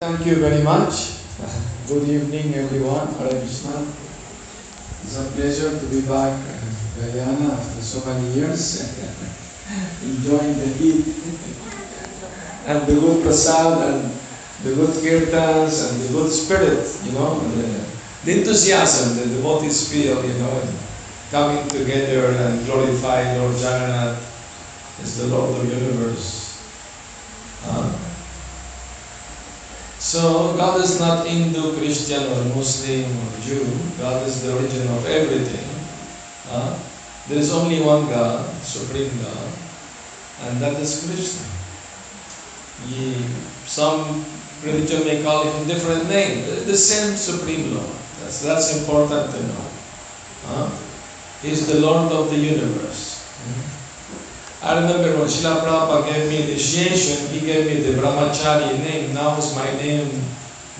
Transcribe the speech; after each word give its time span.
Thank 0.00 0.24
you 0.24 0.36
very 0.36 0.62
much. 0.62 1.20
Good 1.86 2.08
evening, 2.08 2.54
everyone. 2.54 3.12
Hare 3.20 3.36
Krishna. 3.36 3.84
It's 5.04 5.18
a 5.20 5.28
pleasure 5.36 5.78
to 5.78 5.86
be 5.92 6.00
back 6.08 6.40
in 6.40 7.12
Guyana 7.12 7.52
after 7.52 7.82
so 7.82 8.00
many 8.08 8.32
years, 8.32 8.80
enjoying 10.02 10.56
the 10.56 10.68
heat 10.80 11.04
and 12.64 12.86
the 12.88 12.94
good 12.96 13.22
prasad 13.24 13.92
and 13.92 14.10
the 14.64 14.74
good 14.74 14.88
kirtans 15.04 15.92
and 15.92 16.00
the 16.00 16.08
good 16.14 16.32
spirit, 16.32 16.80
you 17.04 17.12
know, 17.12 17.38
the, 17.38 17.84
the 18.24 18.38
enthusiasm 18.38 19.18
the 19.18 19.36
devotees 19.36 19.92
feel, 19.92 20.24
you 20.24 20.32
know, 20.38 20.62
coming 21.30 21.68
together 21.68 22.24
and 22.40 22.64
glorifying 22.64 23.36
Lord 23.36 23.54
Jagannath 23.56 24.16
as 25.02 25.18
the 25.18 25.26
Lord 25.26 25.60
of 25.60 25.68
the 25.68 25.76
universe. 25.76 26.56
Uh, 27.66 28.09
so 30.00 30.56
God 30.56 30.80
is 30.80 30.98
not 30.98 31.26
Hindu, 31.26 31.76
Christian, 31.76 32.24
or 32.32 32.56
Muslim, 32.56 33.04
or 33.04 33.30
Jew. 33.44 33.68
God 34.00 34.26
is 34.26 34.42
the 34.42 34.56
origin 34.56 34.88
of 34.88 35.06
everything. 35.06 35.68
There 37.28 37.38
is 37.38 37.52
only 37.52 37.80
one 37.80 38.08
God, 38.08 38.48
Supreme 38.64 39.12
God, 39.22 39.52
and 40.42 40.58
that 40.60 40.80
is 40.80 41.06
Krishna. 41.06 41.46
Ye, 42.88 43.14
some 43.66 44.24
religion 44.64 45.04
may 45.04 45.22
call 45.22 45.44
him 45.44 45.68
different 45.68 46.08
name. 46.08 46.44
The 46.66 46.76
same 46.76 47.14
Supreme 47.16 47.74
Lord. 47.74 47.94
That's, 48.20 48.42
that's 48.42 48.80
important 48.80 49.30
to 49.30 49.40
know. 49.46 50.72
He's 51.42 51.68
the 51.68 51.78
Lord 51.78 52.10
of 52.10 52.30
the 52.30 52.36
universe. 52.36 53.22
Hmm? 53.22 53.79
I 54.62 54.78
remember 54.78 55.16
when 55.16 55.26
Srila 55.26 55.64
Prabhupada 55.64 56.12
gave 56.12 56.28
me 56.28 56.42
initiation, 56.44 57.28
he 57.28 57.40
gave 57.40 57.64
me 57.64 57.80
the 57.80 57.98
brahmachari 57.98 58.78
name. 58.78 59.14
Now 59.14 59.38
is 59.38 59.56
my 59.56 59.64
name 59.80 60.22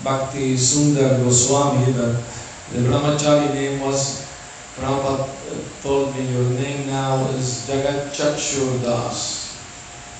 Bhakti 0.03 0.53
Sundar 0.53 1.17
Goswami, 1.23 1.91
but 1.93 2.21
the 2.69 2.85
brahmachari 2.85 3.51
name 3.55 3.79
was, 3.79 4.29
Prabhupada 4.77 5.25
uh, 5.25 5.81
told 5.81 6.15
me, 6.15 6.31
your 6.31 6.47
name 6.61 6.85
now 6.85 7.25
is 7.29 7.65
Jagat 7.67 8.13
Chakshur 8.13 8.83
Das. 8.83 9.57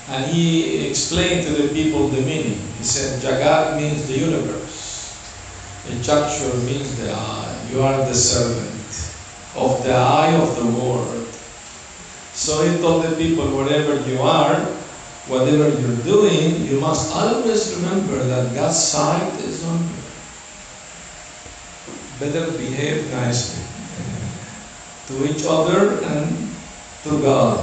And 0.08 0.24
he 0.26 0.88
explained 0.88 1.46
to 1.46 1.52
the 1.54 1.72
people 1.72 2.08
the 2.08 2.20
meaning. 2.22 2.58
He 2.78 2.84
said, 2.84 3.22
Jagat 3.22 3.76
means 3.76 4.08
the 4.08 4.18
universe. 4.18 5.14
And 5.88 6.00
Chakshur 6.02 6.66
means 6.66 6.98
the 6.98 7.12
eye. 7.12 7.68
You 7.70 7.80
are 7.82 7.98
the 7.98 8.14
servant 8.14 9.14
of 9.54 9.84
the 9.84 9.94
eye 9.94 10.34
of 10.34 10.56
the 10.56 10.66
world. 10.66 11.21
So 12.42 12.66
he 12.66 12.74
told 12.82 13.06
the 13.06 13.14
people, 13.14 13.46
wherever 13.54 14.02
you 14.02 14.18
are, 14.18 14.58
whatever 15.30 15.70
you're 15.78 16.02
doing, 16.02 16.66
you 16.66 16.80
must 16.80 17.14
always 17.14 17.70
remember 17.78 18.18
that 18.18 18.52
God's 18.52 18.82
sight 18.82 19.30
is 19.46 19.62
on 19.62 19.78
you. 19.78 20.02
Better 22.18 22.50
behave 22.58 23.06
nicely 23.14 23.62
to 25.06 25.14
each 25.30 25.46
other 25.46 26.02
and 26.02 26.50
to 27.06 27.22
God. 27.22 27.62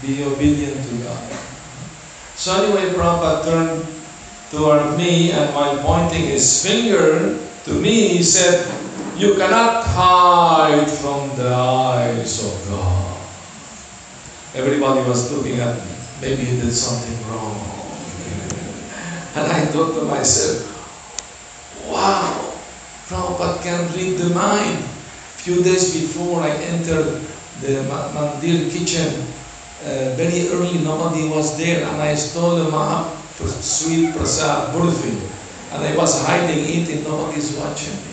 Be 0.00 0.24
obedient 0.24 0.80
to 0.88 0.94
God. 1.04 1.28
So 2.34 2.64
anyway, 2.64 2.96
Prabhupada 2.96 3.44
turned 3.44 3.84
toward 4.48 4.96
me 4.96 5.32
and 5.36 5.52
while 5.52 5.76
pointing 5.84 6.32
his 6.32 6.48
finger 6.64 7.36
to 7.68 7.72
me, 7.76 8.16
he 8.16 8.22
said, 8.22 8.64
You 9.20 9.36
cannot 9.36 9.84
hide 9.84 10.88
from 10.88 11.36
the 11.36 11.52
eyes 11.52 12.40
of 12.40 12.56
God. 12.72 13.11
Everybody 14.54 15.08
was 15.08 15.32
looking 15.32 15.60
at 15.60 15.76
me. 15.76 15.92
Maybe 16.20 16.44
he 16.44 16.60
did 16.60 16.74
something 16.74 17.16
wrong. 17.26 17.56
And 19.34 19.48
I 19.48 19.64
thought 19.72 19.96
to 19.96 20.04
myself, 20.04 20.68
wow, 21.88 22.52
Prabhupada 23.08 23.62
can 23.62 23.88
read 23.96 24.18
the 24.18 24.28
mind. 24.34 24.84
Few 25.40 25.64
days 25.64 25.96
before 25.96 26.42
I 26.42 26.50
entered 26.68 27.24
the 27.64 27.80
mandir 27.88 28.68
kitchen, 28.68 29.24
uh, 29.88 30.12
very 30.20 30.52
early, 30.52 30.84
nobody 30.84 31.26
was 31.28 31.56
there, 31.56 31.88
and 31.88 32.02
I 32.02 32.14
stole 32.14 32.60
a 32.60 33.48
sweet 33.48 34.14
prasad, 34.14 34.74
burfi, 34.76 35.16
and 35.72 35.82
I 35.82 35.96
was 35.96 36.26
hiding 36.26 36.60
it, 36.62 36.88
and 36.90 37.04
nobody's 37.04 37.56
watching 37.56 37.96
me. 37.96 38.12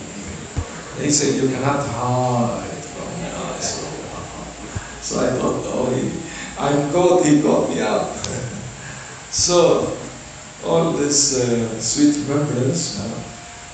They 0.98 1.12
said, 1.12 1.36
you 1.36 1.50
cannot 1.50 1.86
hide 1.86 2.64
from 2.64 3.12
of 3.28 4.24
God. 4.34 5.04
So 5.04 5.20
I 5.20 5.30
thought, 5.38 5.64
oh, 5.68 6.29
I'm 6.60 6.92
caught, 6.92 7.26
he 7.26 7.42
caught 7.42 7.70
me 7.70 7.80
out. 7.80 8.14
so, 9.32 9.96
all 10.66 10.92
this 10.92 11.40
uh, 11.40 11.80
sweet 11.80 12.28
remembrance, 12.28 13.00
uh, 13.00 13.24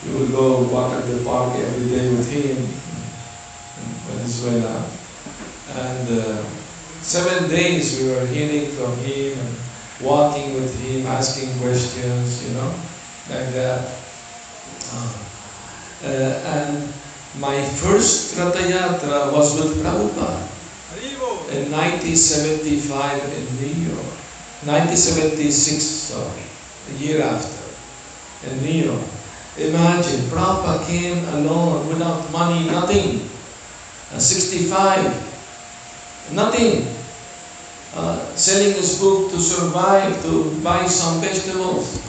we 0.05 0.13
will 0.13 0.27
go 0.27 0.63
walk 0.69 0.93
at 0.93 1.09
the 1.09 1.17
park 1.23 1.57
every 1.57 1.89
day 1.89 2.11
with 2.11 2.31
him 2.31 2.57
in 2.57 3.89
Venezuela. 4.05 4.87
And 5.73 6.19
uh, 6.21 6.43
seven 7.01 7.49
days 7.49 7.99
we 7.99 8.09
were 8.09 8.27
hearing 8.27 8.69
from 8.69 8.95
him 8.99 9.39
and 9.39 9.55
walking 9.99 10.53
with 10.53 10.79
him, 10.79 11.07
asking 11.07 11.57
questions, 11.57 12.47
you 12.47 12.53
know, 12.53 12.69
like 13.31 13.49
that. 13.53 13.97
Uh, 14.93 16.05
and 16.05 16.93
my 17.39 17.65
first 17.65 18.37
Ratha 18.37 18.59
Yatra 18.59 19.33
was 19.33 19.59
with 19.59 19.81
Prabhupada 19.81 20.54
in 21.55 21.71
1975 21.71 23.23
in 23.31 23.45
New 23.61 23.75
York. 23.87 24.11
1976, 24.65 25.83
sorry, 25.83 26.43
a 26.89 26.93
year 26.97 27.21
after, 27.21 27.69
in 28.49 28.57
New 28.63 28.85
York. 28.89 29.03
Imagine, 29.57 30.21
Prabhupada 30.27 30.85
came 30.87 31.23
alone 31.35 31.87
without 31.87 32.29
money, 32.31 32.65
nothing. 32.65 33.29
At 34.11 34.21
65, 34.21 35.13
nothing. 36.33 36.87
Uh, 37.93 38.19
selling 38.35 38.73
his 38.73 38.99
book 38.99 39.31
to 39.31 39.39
survive, 39.39 40.21
to 40.23 40.59
buy 40.61 40.85
some 40.87 41.21
vegetables. 41.21 42.01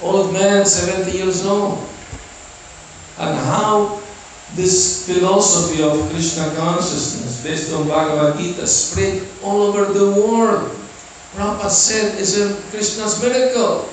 Old 0.00 0.32
man, 0.32 0.64
70 0.64 1.10
years 1.10 1.44
old. 1.46 1.78
And 3.18 3.36
how 3.38 4.01
this 4.54 5.06
philosophy 5.06 5.82
of 5.82 5.96
Krishna 6.10 6.52
consciousness 6.56 7.42
based 7.42 7.72
on 7.72 7.88
Bhagavad 7.88 8.38
Gita 8.38 8.66
spread 8.66 9.26
all 9.42 9.62
over 9.62 9.92
the 9.92 10.12
world. 10.20 10.70
Prabhupada 11.32 11.70
said 11.70 12.20
is 12.20 12.36
a 12.36 12.52
Krishna's 12.70 13.22
miracle. 13.22 13.88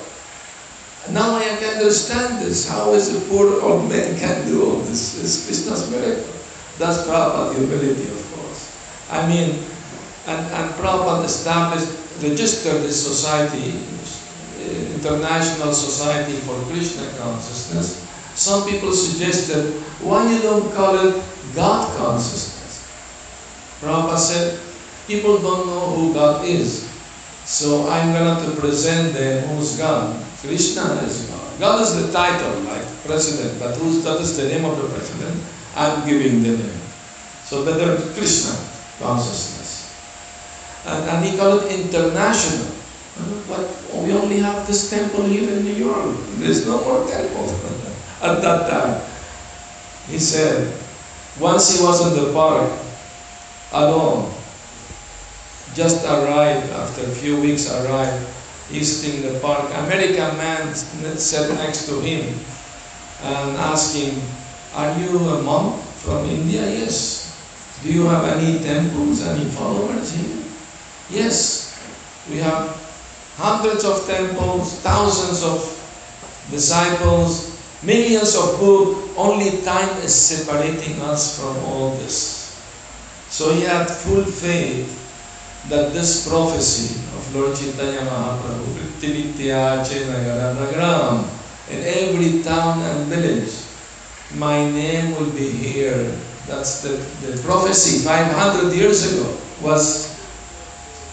Now 1.11 1.35
I 1.35 1.47
can 1.57 1.79
understand 1.79 2.43
this. 2.43 2.67
How 2.67 2.93
is 2.93 3.15
a 3.15 3.19
poor 3.29 3.61
old 3.61 3.87
man 3.87 4.19
can 4.19 4.45
do 4.45 4.65
all 4.65 4.79
this? 4.83 5.23
It's 5.23 5.47
Krishna's 5.47 5.89
miracle. 5.89 6.33
That's 6.77 7.07
Prabhupada 7.07 7.55
humility, 7.55 8.11
of 8.11 8.21
course. 8.35 8.75
I 9.09 9.25
mean, 9.27 9.63
and, 10.27 10.41
and 10.51 10.67
Prabhupada 10.75 11.23
established, 11.23 11.87
registered 12.21 12.83
this 12.83 12.99
society, 12.99 13.79
International 14.99 15.73
Society 15.73 16.33
for 16.43 16.59
Krishna 16.67 17.07
Consciousness. 17.17 18.08
Some 18.39 18.63
people 18.69 18.95
suggested, 18.95 19.83
why 19.99 20.23
you 20.31 20.39
don't 20.39 20.71
call 20.71 20.95
it 20.95 21.21
God 21.53 21.91
consciousness? 21.99 22.87
Prabhupada 23.83 24.15
said, 24.15 24.55
people 25.11 25.43
don't 25.43 25.67
know 25.67 25.91
who 25.91 26.13
God 26.13 26.47
is. 26.47 26.87
So 27.43 27.91
I'm 27.91 28.15
going 28.15 28.39
to 28.39 28.55
present 28.55 29.11
them 29.11 29.43
who's 29.49 29.75
God. 29.75 30.15
Krishna 30.39 31.03
is 31.03 31.27
God. 31.27 31.59
God 31.59 31.83
is 31.83 31.99
the 31.99 32.13
title, 32.15 32.63
like 32.63 32.87
president, 33.03 33.59
but 33.59 33.75
who's, 33.75 34.05
that 34.05 34.21
is 34.21 34.37
the 34.37 34.47
name 34.47 34.63
of 34.63 34.79
the 34.79 34.87
president. 34.87 35.35
I'm 35.75 36.07
giving 36.07 36.41
the 36.41 36.63
name. 36.63 36.81
So 37.43 37.65
better 37.65 37.99
Krishna 38.15 38.55
consciousness. 39.03 39.91
And, 40.87 41.03
and 41.11 41.25
he 41.25 41.35
called 41.35 41.63
it 41.63 41.75
international. 41.75 42.71
But 43.49 43.67
we 43.99 44.13
only 44.13 44.39
have 44.39 44.65
this 44.65 44.89
temple 44.89 45.25
here 45.25 45.51
in 45.51 45.65
New 45.65 45.75
York. 45.75 46.15
There's 46.39 46.65
no 46.65 46.79
more 46.85 47.03
temple 47.05 47.51
at 48.21 48.41
that 48.41 48.69
time. 48.69 49.01
He 50.07 50.19
said, 50.19 50.73
once 51.39 51.77
he 51.77 51.83
was 51.83 52.01
in 52.05 52.23
the 52.23 52.33
park, 52.33 52.71
alone, 53.71 54.33
just 55.73 56.03
arrived, 56.05 56.71
after 56.71 57.03
a 57.03 57.13
few 57.15 57.39
weeks 57.39 57.71
arrived, 57.71 58.27
he's 58.69 59.03
in 59.05 59.21
the 59.21 59.39
park. 59.39 59.69
American 59.85 60.35
man 60.37 60.73
sat 60.73 61.49
next 61.55 61.87
to 61.87 62.01
him 62.01 62.35
and 63.23 63.57
asked 63.57 63.95
him, 63.95 64.19
are 64.73 64.97
you 64.99 65.17
a 65.17 65.41
monk 65.43 65.81
from 66.01 66.25
India? 66.25 66.61
Yes. 66.61 67.25
Do 67.83 67.93
you 67.93 68.05
have 68.05 68.25
any 68.25 68.59
temples, 68.59 69.23
any 69.23 69.45
followers 69.45 70.11
here? 70.11 70.43
Yes. 71.09 71.79
We 72.29 72.37
have 72.37 72.75
hundreds 73.37 73.85
of 73.85 74.05
temples, 74.05 74.79
thousands 74.81 75.43
of 75.43 75.63
disciples, 76.51 77.48
millions 77.83 78.35
of 78.35 78.59
books, 78.59 79.09
only 79.17 79.61
time 79.61 79.89
is 80.03 80.13
separating 80.13 81.01
us 81.01 81.39
from 81.39 81.57
all 81.65 81.95
this. 81.95 82.39
So 83.29 83.53
he 83.53 83.61
had 83.61 83.85
full 83.85 84.23
faith 84.23 84.95
that 85.69 85.93
this 85.93 86.27
prophecy 86.27 86.99
of 87.15 87.35
Lord 87.35 87.55
Chaitanya 87.55 88.01
Mahaprabhu, 88.01 88.89
in 91.69 91.79
every 91.85 92.41
town 92.43 92.81
and 92.81 93.05
village, 93.07 93.53
my 94.35 94.69
name 94.71 95.15
will 95.15 95.29
be 95.31 95.49
here. 95.49 96.11
That's 96.47 96.81
the, 96.81 96.97
the 97.21 97.41
prophecy 97.43 98.03
500 98.03 98.73
years 98.73 99.13
ago 99.13 99.37
was 99.61 100.09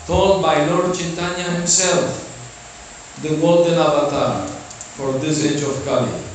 told 0.06 0.42
by 0.42 0.64
Lord 0.66 0.94
Chaitanya 0.94 1.50
himself, 1.50 2.24
the 3.22 3.36
golden 3.36 3.74
avatar 3.74 4.46
for 4.96 5.12
this 5.18 5.44
age 5.44 5.62
of 5.62 5.84
Kali. 5.84 6.25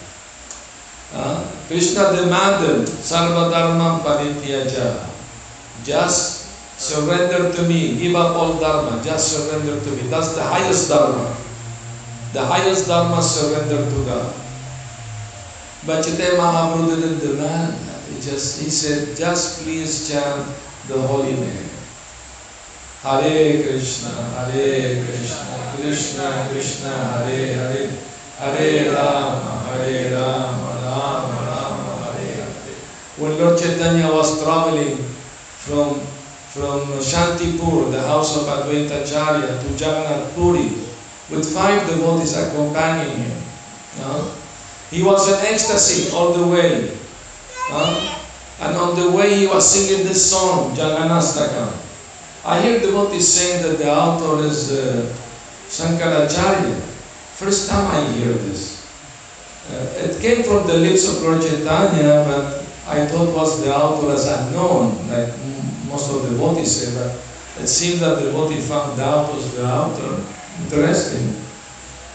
Krishna 1.68 2.16
demanded 2.16 2.88
Sarvadharma 2.88 4.00
Parityaja. 4.00 5.08
Just 5.84 6.48
surrender 6.80 7.52
to 7.52 7.62
me, 7.68 7.98
give 7.98 8.16
up 8.16 8.36
all 8.36 8.60
dharma, 8.60 9.02
just 9.04 9.34
surrender 9.36 9.80
to 9.80 9.90
me. 9.92 10.10
That's 10.10 10.36
the 10.36 10.44
highest 10.44 10.90
dharma. 10.90 11.36
The 12.34 12.46
highest 12.46 12.88
dharma 12.88 13.22
surrender 13.22 13.90
to 13.90 14.06
God. 14.06 14.34
But 15.86 16.06
Chaitanya 16.06 16.38
Mahaprabhu 16.38 16.96
didn't 16.96 17.20
demand 17.20 17.74
that. 17.74 18.02
He 18.08 18.22
just 18.22 18.62
he 18.62 18.70
said, 18.70 19.18
just 19.18 19.64
please 19.64 20.08
chant 20.08 20.46
the 20.88 20.96
holy 20.96 21.34
name. 21.34 21.70
Hare 23.02 23.64
Krishna, 23.64 24.14
Hare 24.46 25.04
Krishna, 25.04 25.74
Krishna 25.76 26.48
Krishna, 26.52 26.94
Hare 27.26 27.56
Hare, 27.58 27.90
Hare 28.38 28.94
Rama, 28.94 29.66
Hare 29.74 30.14
Rama, 30.14 30.71
Rama 30.92 31.40
Rama, 31.48 32.12
Hare. 32.20 32.46
When 33.18 33.40
Lord 33.40 33.60
Chaitanya 33.60 34.12
was 34.12 34.44
traveling 34.44 34.98
from, 34.98 36.00
from 36.52 36.82
Shantipur, 37.00 37.92
the 37.92 38.02
house 38.02 38.36
of 38.36 38.44
Advaita 38.44 39.04
Acharya, 39.04 39.62
to 39.62 39.70
Jagannath 39.72 40.36
Puri, 40.36 40.68
with 41.30 41.54
five 41.54 41.88
devotees 41.88 42.36
accompanying 42.36 43.18
him, 43.18 43.44
uh, 44.02 44.36
he 44.90 45.02
was 45.02 45.30
in 45.32 45.40
ecstasy 45.54 46.12
all 46.12 46.34
the 46.34 46.46
way. 46.46 46.98
Uh, 47.72 48.18
and 48.60 48.76
on 48.76 49.00
the 49.00 49.10
way 49.16 49.40
he 49.40 49.48
was 49.48 49.64
singing 49.64 50.06
this 50.06 50.30
song, 50.30 50.76
Jagannastakam. 50.76 51.72
I 52.44 52.62
hear 52.62 52.80
devotees 52.80 53.32
saying 53.32 53.64
that 53.64 53.78
the 53.78 53.90
author 53.90 54.44
is 54.44 54.72
uh, 54.72 55.16
Shankaracharya. 55.70 56.76
First 57.38 57.70
time 57.70 57.88
I 57.88 58.12
hear 58.12 58.34
this. 58.34 58.81
Uh, 59.70 60.08
it 60.08 60.20
came 60.20 60.44
from 60.44 60.66
the 60.68 60.74
lips 60.74 61.08
of 61.08 61.22
Lord 61.22 61.42
Chaitanya, 61.42 62.26
but 62.26 62.66
I 62.88 63.06
thought 63.06 63.36
was 63.36 63.64
the 63.64 63.76
author 63.76 64.12
as 64.12 64.28
unknown, 64.28 65.08
like 65.08 65.30
most 65.88 66.10
of 66.10 66.24
the 66.24 66.30
devotees 66.30 66.82
say, 66.82 66.98
but 66.98 67.16
it 67.62 67.68
seems 67.68 68.00
that 68.00 68.16
the 68.16 68.32
devotee 68.32 68.62
found 68.62 69.00
out 69.00 69.34
was 69.34 69.54
the 69.56 69.66
author. 69.66 70.24
Interesting. 70.64 71.36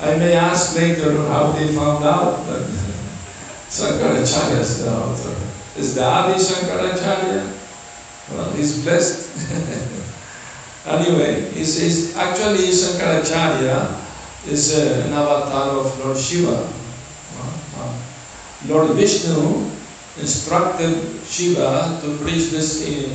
I 0.01 0.17
may 0.17 0.35
ask 0.35 0.75
later 0.77 1.17
how 1.29 1.53
they 1.53 1.73
found 1.75 2.05
out 2.05 2.45
that 2.47 2.63
Shankaracharya 3.71 4.61
is 4.61 4.85
the 4.85 4.91
author. 4.91 5.35
Is 5.79 5.95
the 5.95 6.05
Adi 6.05 6.39
Shankaracharya? 6.39 7.53
Well, 8.33 8.51
he's 8.53 8.83
blessed. 8.83 9.93
Anyway, 10.87 11.51
he's, 11.51 11.81
he's 11.81 12.17
actually 12.17 12.69
Shankaracharya 12.69 14.01
is 14.47 14.79
uh, 14.79 15.03
an 15.05 15.13
avatar 15.13 15.71
of 15.71 15.99
Lord 15.99 16.17
Shiva. 16.17 16.73
Lord 18.64 18.97
Vishnu 18.97 19.70
instructed 20.19 20.97
Shiva 21.29 22.00
to 22.00 22.17
preach 22.25 22.50
this 22.50 22.88
in 22.88 23.12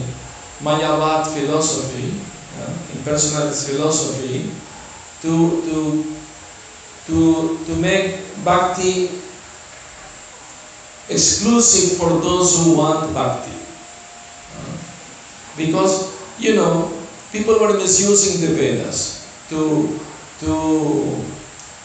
Mayavad 0.61 1.25
philosophy, 1.33 2.13
uh, 2.61 2.69
impersonalist 2.93 3.69
philosophy, 3.69 4.51
to, 5.21 5.61
to, 5.65 6.15
to, 7.07 7.65
to 7.65 7.75
make 7.81 8.21
bhakti 8.45 9.09
exclusive 11.09 11.97
for 11.97 12.21
those 12.21 12.63
who 12.63 12.77
want 12.77 13.11
bhakti. 13.13 13.57
Uh, 14.53 14.77
because, 15.57 16.13
you 16.37 16.55
know, 16.55 16.94
people 17.31 17.59
were 17.59 17.73
misusing 17.73 18.47
the 18.47 18.53
Vedas 18.55 19.27
to, 19.49 19.99
to, 20.39 21.25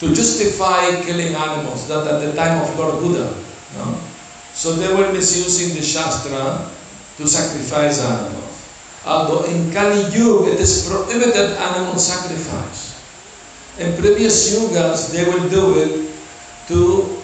to 0.00 0.14
justify 0.14 1.02
killing 1.02 1.34
animals, 1.34 1.88
that 1.88 2.06
at 2.06 2.20
the 2.20 2.34
time 2.34 2.62
of 2.62 2.78
Lord 2.78 3.00
Buddha. 3.00 3.45
No? 3.76 4.00
So 4.54 4.72
they 4.72 4.88
were 4.92 5.12
misusing 5.12 5.76
the 5.76 5.82
Shastra 5.84 6.70
to 7.16 7.28
sacrifice 7.28 8.00
animals. 8.00 8.46
Although 9.04 9.44
in 9.46 9.70
Kali 9.70 10.10
Yuga 10.10 10.52
it 10.52 10.60
is 10.60 10.88
prohibited 10.88 11.54
animal 11.56 11.98
sacrifice. 11.98 12.96
In 13.78 13.94
previous 14.00 14.56
yugas 14.56 15.12
they 15.12 15.24
will 15.28 15.48
do 15.48 15.78
it 15.78 16.10
to, 16.68 17.20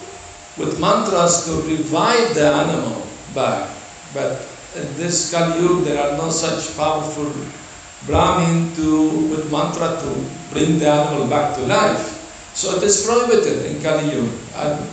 with 0.57 0.79
mantras 0.79 1.45
to 1.45 1.59
revive 1.67 2.33
the 2.35 2.47
animal 2.47 3.03
back. 3.35 3.67
But 4.13 4.45
in 4.77 4.85
this 4.95 5.33
Kali 5.33 5.59
Yuga 5.59 5.81
there 5.83 5.99
are 5.99 6.17
no 6.17 6.29
such 6.29 6.77
powerful 6.77 7.33
Brahmin 8.05 8.75
to, 8.75 9.27
with 9.33 9.51
mantra 9.51 9.99
to 9.99 10.11
bring 10.51 10.79
the 10.79 10.87
animal 10.87 11.27
back 11.27 11.55
to 11.57 11.61
life. 11.65 12.21
So 12.53 12.77
it 12.77 12.83
is 12.83 13.05
prohibited 13.05 13.65
in 13.65 13.81
Kali 13.81 14.13
Yuga, 14.13 14.87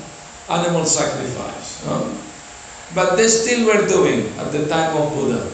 animal 0.50 0.84
sacrifice. 0.84 1.86
But 2.94 3.14
they 3.16 3.28
still 3.28 3.66
were 3.66 3.86
doing 3.86 4.26
at 4.38 4.50
the 4.50 4.66
time 4.66 4.96
of 4.96 5.14
Buddha. 5.14 5.46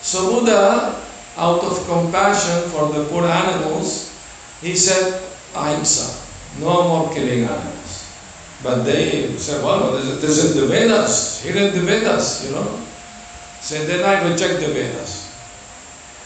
So 0.00 0.30
Buddha, 0.30 1.02
out 1.36 1.60
of 1.60 1.74
compassion 1.86 2.70
for 2.70 2.94
the 2.94 3.04
poor 3.10 3.26
animals, 3.26 4.14
he 4.62 4.76
said, 4.76 5.22
Ahimsa, 5.54 6.14
no 6.60 6.88
more 6.88 7.12
killing 7.12 7.44
animals. 7.44 8.06
But 8.62 8.84
they 8.84 9.36
said, 9.36 9.62
well, 9.62 9.92
this 9.92 10.38
is 10.38 10.54
the 10.54 10.66
Vedas, 10.66 11.42
here 11.42 11.56
in 11.56 11.74
the 11.74 11.82
Vedas, 11.82 12.46
you 12.46 12.52
know. 12.52 12.80
So 13.60 13.84
then 13.84 14.04
I 14.04 14.22
reject 14.30 14.60
the 14.60 14.68
Vedas. 14.72 15.26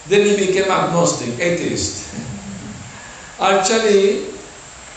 Then 0.07 0.27
he 0.27 0.47
became 0.47 0.71
agnostic, 0.71 1.39
atheist. 1.41 2.15
Actually, 3.41 4.27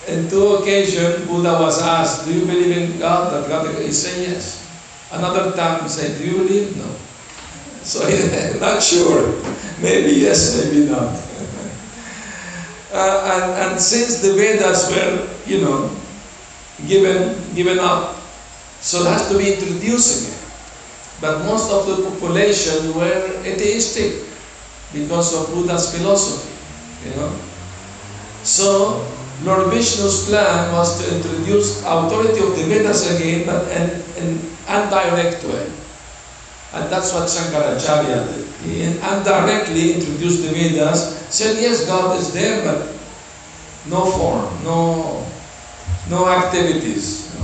in 0.08 0.30
two 0.30 0.56
occasions, 0.56 1.26
Buddha 1.28 1.54
was 1.60 1.82
asked, 1.82 2.26
do 2.26 2.34
you 2.34 2.46
believe 2.46 2.78
in 2.78 3.00
God? 3.00 3.34
That 3.34 3.48
God, 3.48 3.82
he 3.82 3.92
said 3.92 4.28
yes. 4.28 4.60
Another 5.12 5.56
time 5.56 5.84
he 5.84 5.90
said, 5.90 6.18
do 6.18 6.26
you 6.26 6.38
believe? 6.38 6.78
No. 6.78 6.90
So 7.84 8.04
not 8.60 8.82
sure. 8.82 9.34
Maybe 9.82 10.20
yes, 10.20 10.64
maybe 10.64 10.90
not. 10.90 11.14
uh, 12.92 13.32
and, 13.34 13.72
and 13.72 13.82
since 13.82 14.22
the 14.22 14.34
Vedas 14.34 14.90
were, 14.92 15.30
you 15.46 15.62
know, 15.62 15.92
given, 16.88 17.36
given 17.56 17.80
up, 17.80 18.16
so 18.82 19.02
it 19.02 19.12
has 19.12 19.30
to 19.32 19.38
be 19.38 19.54
introduced 19.54 20.28
again. 20.28 20.40
But 21.22 21.45
most 21.45 21.72
of 21.72 21.88
the 21.88 22.04
population 22.10 22.94
were 22.95 23.40
atheistic 23.45 24.28
because 24.92 25.33
of 25.33 25.56
Buddha's 25.56 25.95
philosophy, 25.95 26.52
you 27.07 27.16
know. 27.16 27.31
So, 28.44 29.07
Lord 29.42 29.73
Vishnu's 29.73 30.30
plan 30.30 30.71
was 30.71 31.02
to 31.02 31.16
introduce 31.16 31.81
authority 31.81 32.40
of 32.40 32.56
the 32.56 32.63
Vedas 32.63 33.09
again, 33.16 33.45
but 33.45 33.68
in 33.71 33.90
an 34.21 34.40
indirect 34.69 35.44
way. 35.44 35.71
And 36.73 36.90
that's 36.90 37.13
what 37.13 37.28
Shankaracharya 37.28 38.28
did. 38.33 38.47
He 38.63 38.83
indirectly 38.83 39.94
introduced 39.94 40.44
the 40.44 40.54
Vedas, 40.54 41.28
said, 41.30 41.61
yes, 41.61 41.85
God 41.85 42.19
is 42.19 42.31
there, 42.31 42.63
but 42.63 42.95
no 43.90 44.06
form, 44.06 44.47
no, 44.63 45.25
no 46.09 46.28
activities, 46.30 47.35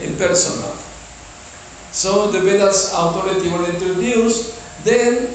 impersonal. 0.00 0.74
So 1.92 2.30
the 2.30 2.40
Vedas 2.40 2.90
authority 2.94 3.50
were 3.50 3.68
introduced, 3.68 4.58
then 4.84 5.34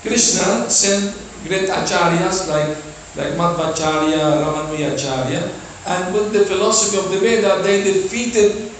Krishna 0.00 0.70
sent 0.70 1.14
great 1.44 1.68
acharyas 1.68 2.48
like, 2.48 2.78
like 3.16 3.32
Madhvacharya, 3.32 4.44
Ramanujacharya, 4.44 5.52
and 5.86 6.14
with 6.14 6.32
the 6.32 6.44
philosophy 6.44 6.98
of 6.98 7.10
the 7.10 7.18
Veda, 7.18 7.62
they 7.62 7.82
defeated 7.82 8.70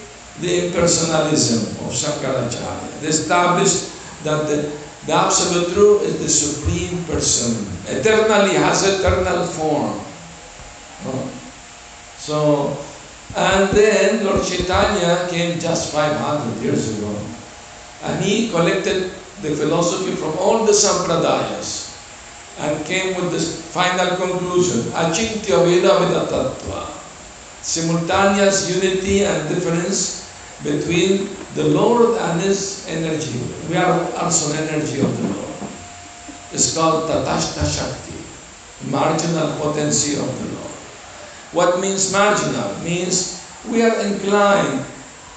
the 0.40 0.68
impersonalism 0.68 1.72
of 1.80 1.92
Shankaracharya. 1.92 3.00
They 3.00 3.08
established 3.08 3.92
that 4.24 4.46
the, 4.46 4.76
the 5.06 5.12
absolute 5.12 5.72
truth 5.72 6.02
is 6.02 6.18
the 6.20 6.28
supreme 6.28 7.02
person, 7.04 7.66
eternally 7.86 8.54
has 8.56 8.84
eternal 8.84 9.46
form. 9.46 10.00
So, 12.18 12.76
and 13.36 13.70
then 13.70 14.26
Lord 14.26 14.44
Chaitanya 14.44 15.28
came 15.30 15.58
just 15.58 15.92
500 15.92 16.62
years 16.62 16.98
ago, 16.98 17.16
and 18.02 18.22
he 18.22 18.50
collected 18.50 19.12
the 19.40 19.54
philosophy 19.54 20.12
from 20.16 20.36
all 20.38 20.66
the 20.66 20.72
sampradayas 20.72 21.85
and 22.58 22.84
came 22.86 23.14
with 23.16 23.30
this 23.32 23.60
final 23.72 24.16
conclusion, 24.16 24.80
Achintya 24.92 25.64
Veda 25.64 26.00
Veda 26.00 26.24
Tattva, 26.26 26.88
simultaneous 27.62 28.72
unity 28.74 29.24
and 29.24 29.48
difference 29.48 30.32
between 30.62 31.28
the 31.54 31.64
Lord 31.64 32.16
and 32.18 32.40
His 32.40 32.86
energy. 32.88 33.40
We 33.68 33.76
are 33.76 34.00
also 34.16 34.56
energy 34.56 35.00
of 35.00 35.12
the 35.20 35.28
Lord. 35.28 35.54
It's 36.52 36.74
called 36.74 37.10
Tatastha 37.10 37.66
Shakti, 37.68 38.16
marginal 38.88 39.56
potency 39.60 40.16
of 40.16 40.28
the 40.38 40.48
Lord. 40.56 40.72
What 41.52 41.80
means 41.80 42.12
marginal? 42.12 42.72
Means 42.80 43.44
we 43.68 43.82
are 43.82 44.00
inclined 44.00 44.84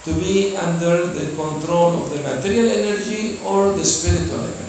to 0.06 0.14
be 0.14 0.56
under 0.56 1.08
the 1.08 1.36
control 1.36 2.04
of 2.04 2.10
the 2.12 2.24
material 2.24 2.70
energy 2.72 3.40
or 3.44 3.74
the 3.74 3.84
spiritual 3.84 4.40
energy. 4.40 4.69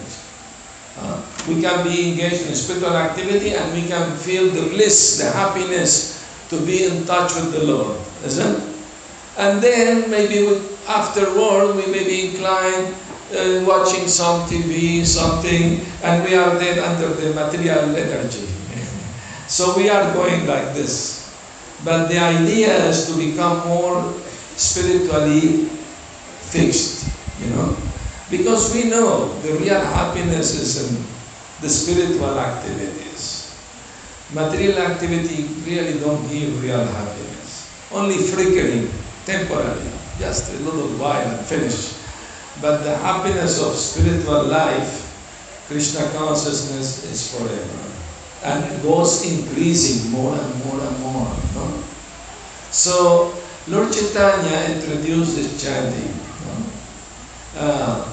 Uh, 0.97 1.21
we 1.47 1.61
can 1.61 1.83
be 1.83 2.11
engaged 2.11 2.47
in 2.47 2.55
spiritual 2.55 2.95
activity 2.95 3.53
and 3.53 3.73
we 3.73 3.87
can 3.87 4.15
feel 4.17 4.49
the 4.49 4.69
bliss, 4.69 5.17
the 5.17 5.31
happiness 5.31 6.21
to 6.49 6.59
be 6.65 6.85
in 6.85 7.05
touch 7.05 7.33
with 7.35 7.51
the 7.53 7.63
Lord, 7.63 7.97
isn't 8.25 8.61
it? 8.61 8.71
And 9.37 9.61
then 9.61 10.09
maybe 10.11 10.45
we, 10.45 10.59
afterward 10.87 11.75
we 11.75 11.87
may 11.91 12.03
be 12.03 12.29
inclined 12.29 12.93
uh, 13.31 13.63
watching 13.65 14.07
some 14.07 14.47
TV, 14.49 15.05
something, 15.05 15.79
and 16.03 16.23
we 16.25 16.35
are 16.35 16.55
then 16.59 16.79
under 16.79 17.07
the 17.15 17.33
material 17.33 17.95
energy. 17.95 18.45
so 19.47 19.75
we 19.77 19.89
are 19.89 20.13
going 20.13 20.45
like 20.45 20.73
this. 20.73 21.21
But 21.83 22.07
the 22.07 22.19
idea 22.19 22.75
is 22.85 23.07
to 23.07 23.17
become 23.17 23.67
more 23.67 24.13
spiritually 24.57 25.65
fixed, 26.51 27.09
you 27.39 27.47
know. 27.55 27.80
Because 28.31 28.73
we 28.73 28.89
know 28.89 29.27
the 29.43 29.59
real 29.59 29.81
happiness 29.81 30.55
is 30.55 30.87
in 30.87 31.03
the 31.59 31.67
spiritual 31.67 32.39
activities. 32.39 33.51
Material 34.33 34.79
activity 34.79 35.43
really 35.67 35.99
don't 35.99 36.23
give 36.31 36.63
real 36.63 36.79
happiness. 36.79 37.67
Only 37.91 38.15
flickering, 38.15 38.89
temporary, 39.25 39.91
just 40.17 40.53
a 40.53 40.57
little 40.63 40.87
while 40.95 41.27
and 41.27 41.45
finish. 41.45 41.99
But 42.61 42.83
the 42.87 42.95
happiness 42.95 43.61
of 43.61 43.75
spiritual 43.75 44.45
life, 44.45 45.11
Krishna 45.67 46.07
consciousness 46.15 47.03
is 47.11 47.35
forever. 47.35 47.83
And 48.43 48.63
it 48.63 48.81
goes 48.81 49.27
increasing 49.27 50.09
more 50.09 50.35
and 50.39 50.65
more 50.65 50.79
and 50.79 50.99
more. 51.01 51.27
No? 51.53 51.83
So 52.71 53.35
Lord 53.67 53.91
Chaitanya 53.91 54.73
introduced 54.73 55.35
this 55.35 55.61
chanting. 55.61 56.15
No? 56.47 56.55
Uh, 57.59 58.11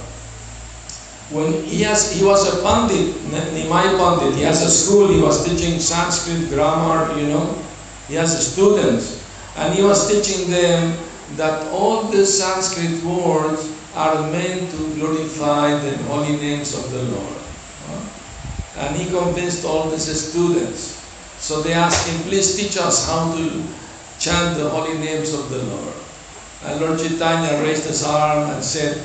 when 1.30 1.64
he, 1.64 1.82
has, 1.82 2.10
he 2.16 2.24
was 2.24 2.48
a 2.48 2.62
Pandit, 2.62 3.14
Nimai 3.28 3.98
Pandit, 3.98 4.34
he 4.34 4.42
has 4.42 4.62
a 4.62 4.70
school, 4.70 5.08
he 5.08 5.20
was 5.20 5.44
teaching 5.44 5.78
Sanskrit 5.78 6.48
grammar, 6.48 7.12
you 7.20 7.28
know. 7.28 7.62
He 8.08 8.14
has 8.14 8.32
students. 8.52 9.22
And 9.56 9.74
he 9.74 9.82
was 9.82 10.08
teaching 10.08 10.50
them 10.50 10.96
that 11.36 11.68
all 11.72 12.04
the 12.04 12.24
Sanskrit 12.24 13.02
words 13.04 13.70
are 13.94 14.30
meant 14.32 14.70
to 14.70 14.94
glorify 14.94 15.76
the 15.78 15.98
holy 16.04 16.36
names 16.36 16.74
of 16.74 16.90
the 16.90 17.02
Lord. 17.02 17.36
And 18.78 18.96
he 18.96 19.10
convinced 19.10 19.66
all 19.66 19.90
these 19.90 20.08
students. 20.08 20.96
So 21.38 21.62
they 21.62 21.74
asked 21.74 22.08
him, 22.08 22.22
please 22.22 22.56
teach 22.56 22.78
us 22.78 23.06
how 23.06 23.36
to 23.36 23.62
chant 24.18 24.56
the 24.56 24.68
holy 24.70 24.96
names 24.98 25.34
of 25.34 25.50
the 25.50 25.58
Lord. 25.58 25.94
And 26.64 26.80
Lord 26.80 26.98
Chaitanya 26.98 27.62
raised 27.62 27.86
his 27.86 28.02
arm 28.04 28.50
and 28.50 28.64
said, 28.64 29.04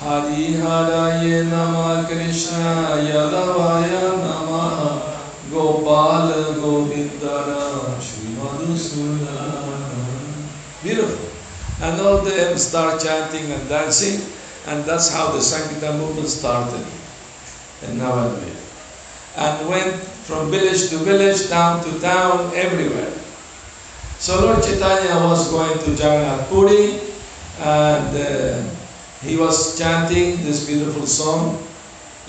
Hari 0.00 0.58
Haraye 0.58 1.48
Nama 1.48 2.04
Krishna 2.08 2.98
Yadavaya 2.98 4.18
Nama 4.18 5.16
Gopal 5.50 6.32
Govindara 6.58 7.74
Beautiful. 10.82 11.30
And 11.80 12.00
all 12.00 12.18
them 12.22 12.58
start 12.58 13.00
chanting 13.00 13.50
and 13.52 13.68
dancing, 13.68 14.20
and 14.66 14.84
that's 14.84 15.12
how 15.12 15.30
the 15.32 15.40
Sankirtan 15.40 15.98
movement 15.98 16.28
started 16.28 16.84
in 17.82 17.98
Navadvip. 17.98 18.56
And 19.36 19.68
went 19.68 19.94
from 20.26 20.50
village 20.50 20.90
to 20.90 20.98
village, 20.98 21.48
town 21.48 21.84
to 21.84 22.00
town, 22.00 22.52
everywhere. 22.54 23.12
So 24.18 24.40
Lord 24.40 24.62
Chaitanya 24.62 25.16
was 25.26 25.50
going 25.50 25.78
to 25.78 25.90
Jagannath 25.90 26.48
Puri, 26.48 27.00
and 27.60 28.16
uh, 28.16 28.62
he 29.24 29.36
was 29.36 29.78
chanting 29.78 30.36
this 30.44 30.66
beautiful 30.66 31.06
song. 31.06 31.58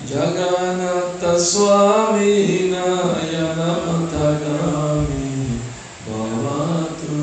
Jagannatha 0.07 1.37
Swami 1.39 2.69
Nayanamatagamī 2.71 5.59
Bhavatu 6.07 7.15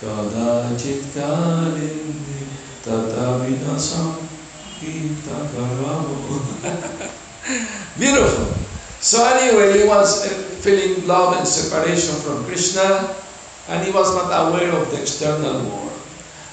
Kadachit 0.00 1.02
Kalindi 1.16 2.40
Tata 2.84 3.38
Vinasam 3.40 4.24
Beautiful. 7.98 8.52
So 9.00 9.24
anyway, 9.24 9.80
he 9.80 9.88
was 9.88 10.26
uh, 10.26 10.28
feeling 10.60 11.06
love 11.06 11.38
and 11.38 11.48
separation 11.48 12.16
from 12.16 12.44
Krishna 12.44 13.14
and 13.68 13.84
he 13.84 13.90
was 13.92 14.14
not 14.14 14.28
aware 14.28 14.70
of 14.72 14.90
the 14.90 15.00
external 15.00 15.64
world. 15.64 15.93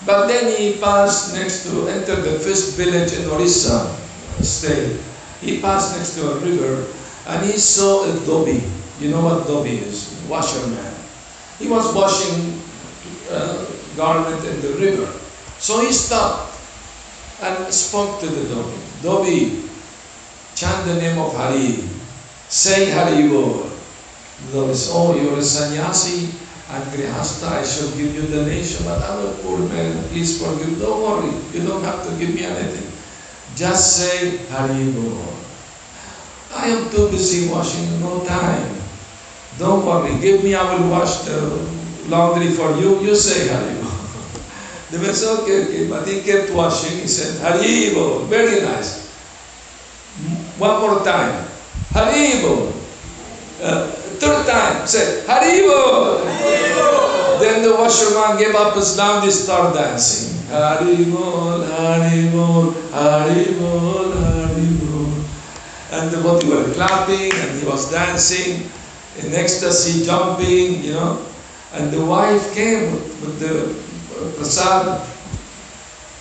But 0.05 0.27
then 0.27 0.57
he 0.57 0.79
passed 0.79 1.35
next 1.35 1.63
to, 1.69 1.87
enter 1.87 2.15
the 2.15 2.39
first 2.39 2.75
village 2.75 3.13
in 3.13 3.29
Orissa 3.29 3.95
state. 4.41 4.99
He 5.41 5.61
passed 5.61 5.95
next 5.97 6.15
to 6.15 6.31
a 6.31 6.35
river 6.39 6.87
and 7.27 7.45
he 7.45 7.57
saw 7.57 8.05
a 8.05 8.13
dhobi. 8.25 8.65
You 8.99 9.11
know 9.11 9.21
what 9.21 9.45
dhobi 9.45 9.81
is? 9.81 10.09
Washerman. 10.27 10.93
He 11.59 11.67
was 11.67 11.93
washing 11.93 12.59
uh, 13.29 13.65
garment 13.95 14.43
in 14.45 14.61
the 14.61 14.73
river. 14.81 15.05
So 15.59 15.81
he 15.85 15.91
stopped 15.93 16.57
and 17.41 17.73
spoke 17.73 18.19
to 18.21 18.27
the 18.27 18.41
dhobi. 18.49 18.77
Dhobi, 19.05 19.69
chant 20.55 20.85
the 20.85 20.95
name 20.95 21.19
of 21.19 21.35
Hari. 21.35 21.85
Say 22.49 22.89
Hari 22.89 23.29
Bol. 23.29 23.69
The 24.49 24.57
dhobi 24.57 24.73
said, 24.73 24.93
oh, 24.93 25.13
you're 25.13 25.37
a 25.37 25.43
sannyasi 25.43 26.33
and 26.71 26.83
grihasta, 26.95 27.59
I 27.59 27.63
shall 27.63 27.91
give 27.97 28.15
you 28.15 28.21
the 28.23 28.45
nation, 28.45 28.85
but 28.85 29.03
I'm 29.03 29.27
a 29.27 29.31
poor 29.43 29.59
man, 29.59 30.03
please 30.09 30.39
forgive. 30.41 30.79
Don't 30.79 31.01
worry, 31.03 31.35
you 31.51 31.67
don't 31.67 31.83
have 31.83 32.07
to 32.07 32.11
give 32.15 32.33
me 32.33 32.45
anything. 32.45 32.87
Just 33.55 33.97
say 33.97 34.37
Hari. 34.47 34.95
I 36.55 36.67
am 36.67 36.89
too 36.89 37.11
busy 37.11 37.49
washing, 37.51 37.99
no 37.99 38.23
time. 38.23 38.75
Don't 39.59 39.85
worry, 39.85 40.15
give 40.21 40.43
me, 40.43 40.55
I 40.55 40.63
will 40.75 40.89
wash 40.89 41.27
the 41.27 41.59
laundry 42.07 42.51
for 42.51 42.71
you. 42.79 43.01
You 43.01 43.15
say 43.15 43.51
Hari. 43.51 43.75
The 44.91 44.99
man 44.99 45.13
said, 45.13 45.39
okay, 45.43 45.87
but 45.87 46.07
he 46.07 46.21
kept 46.21 46.51
washing. 46.51 46.99
He 46.99 47.07
said, 47.07 47.39
Hari. 47.39 47.95
Very 48.27 48.59
nice. 48.61 49.07
One 50.59 50.81
more 50.81 51.03
time. 51.03 51.47
Hari. 51.91 52.43
Uh, 53.61 54.00
third 54.21 54.45
time, 54.45 54.85
said, 54.85 55.25
Hari 55.25 55.65
Bol. 55.65 56.21
Then 57.41 57.65
the 57.65 57.73
washerman 57.73 58.37
gave 58.37 58.53
up 58.53 58.75
his 58.75 58.95
lamp, 58.95 59.25
they 59.25 59.31
started 59.31 59.73
dancing. 59.73 60.37
Hari 60.53 61.09
Bol, 61.09 61.65
Hari 61.65 62.29
Bol, 62.29 62.69
Hari 62.93 63.57
Bol, 63.57 64.13
Hari 64.13 64.69
Bol. 64.77 65.09
And 65.91 66.11
the 66.13 66.21
body 66.21 66.47
were 66.47 66.69
clapping 66.77 67.33
and 67.33 67.59
he 67.59 67.65
was 67.65 67.89
dancing 67.89 68.69
in 69.17 69.33
ecstasy, 69.33 70.05
jumping, 70.05 70.83
you 70.83 70.93
know. 70.93 71.25
And 71.73 71.89
the 71.89 72.05
wife 72.05 72.53
came 72.53 72.93
with 73.25 73.39
the 73.41 73.73
prasad. 74.37 75.01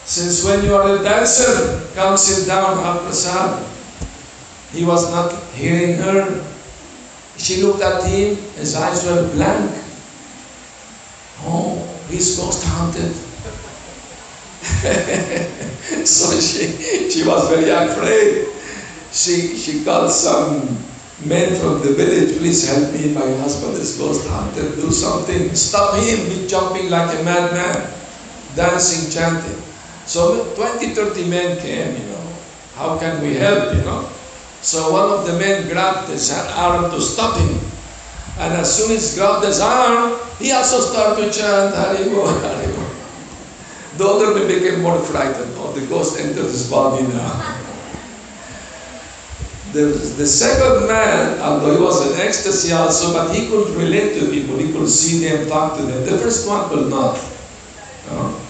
Since 0.07 0.45
when 0.45 0.65
you 0.65 0.75
are 0.75 0.97
a 0.97 1.03
dancer, 1.05 1.85
come 1.95 2.17
sit 2.17 2.49
down, 2.49 2.83
have 2.83 3.03
prasad. 3.03 3.63
He 4.73 4.85
was 4.87 5.11
not 5.13 5.37
hearing 5.53 5.99
her. 5.99 6.50
She 7.41 7.63
looked 7.63 7.83
at 7.83 8.05
him, 8.05 8.37
his 8.57 8.77
eyes 8.77 9.03
were 9.07 9.27
blank. 9.33 9.71
Oh, 11.41 11.89
he's 12.11 12.37
ghost 12.37 12.63
haunted. 12.67 13.15
so 16.07 16.39
she, 16.39 17.09
she 17.09 17.25
was 17.27 17.49
very 17.49 17.71
afraid. 17.71 18.47
She, 19.11 19.57
she 19.57 19.83
called 19.85 20.11
some 20.11 20.85
men 21.25 21.59
from 21.59 21.81
the 21.81 21.95
village, 21.95 22.37
please 22.37 22.69
help 22.69 22.93
me, 22.93 23.15
my 23.15 23.33
husband 23.41 23.73
is 23.79 23.97
ghost 23.97 24.29
haunted, 24.29 24.75
do 24.77 24.93
something. 24.93 25.55
Stop 25.55 25.95
him, 25.97 26.19
he's 26.27 26.51
jumping 26.51 26.91
like 26.91 27.19
a 27.19 27.23
madman, 27.23 27.91
dancing, 28.55 29.11
chanting. 29.11 29.63
So 30.05 30.55
20, 30.57 30.95
30 30.95 31.29
men 31.29 31.59
came, 31.59 32.03
you 32.03 32.07
know. 32.13 32.33
How 32.75 32.99
can 32.99 33.23
we 33.23 33.35
help, 33.35 33.75
you 33.75 33.83
know? 33.83 34.11
So 34.63 34.93
one 34.93 35.09
of 35.09 35.27
the 35.27 35.39
men 35.39 35.69
grabbed 35.69 36.09
his 36.09 36.31
arm 36.33 36.91
to 36.91 37.01
stop 37.01 37.39
him. 37.39 37.59
And 38.39 38.55
as 38.55 38.77
soon 38.77 38.97
as 38.97 39.13
he 39.13 39.19
grabbed 39.19 39.45
his 39.45 39.61
arm, 39.61 40.19
he 40.39 40.53
also 40.53 40.81
started 40.81 41.33
to 41.33 41.39
chant 41.39 41.75
Hari 41.75 42.09
Bol, 42.09 42.29
Haribo. 42.29 42.87
The 43.97 44.07
other 44.07 44.35
man 44.35 44.49
became 44.49 44.81
more 44.83 44.99
frightened. 44.99 45.53
Oh, 45.57 45.73
the 45.73 45.87
ghost 45.87 46.19
entered 46.19 46.45
his 46.45 46.71
body 46.71 47.07
now. 47.09 47.57
The, 49.73 49.93
the 50.17 50.27
second 50.27 50.89
man, 50.89 51.39
although 51.41 51.77
he 51.77 51.83
was 51.83 52.11
in 52.11 52.21
ecstasy 52.21 52.73
also, 52.73 53.13
but 53.13 53.35
he 53.35 53.49
could 53.49 53.71
relate 53.77 54.19
to 54.19 54.31
people, 54.31 54.59
he 54.59 54.73
could 54.73 54.89
see 54.89 55.29
them, 55.29 55.49
talk 55.49 55.77
to 55.77 55.83
them. 55.83 56.05
The 56.05 56.19
first 56.19 56.49
one 56.49 56.69
could 56.69 56.91
not. 56.91 57.17
No? 58.11 58.41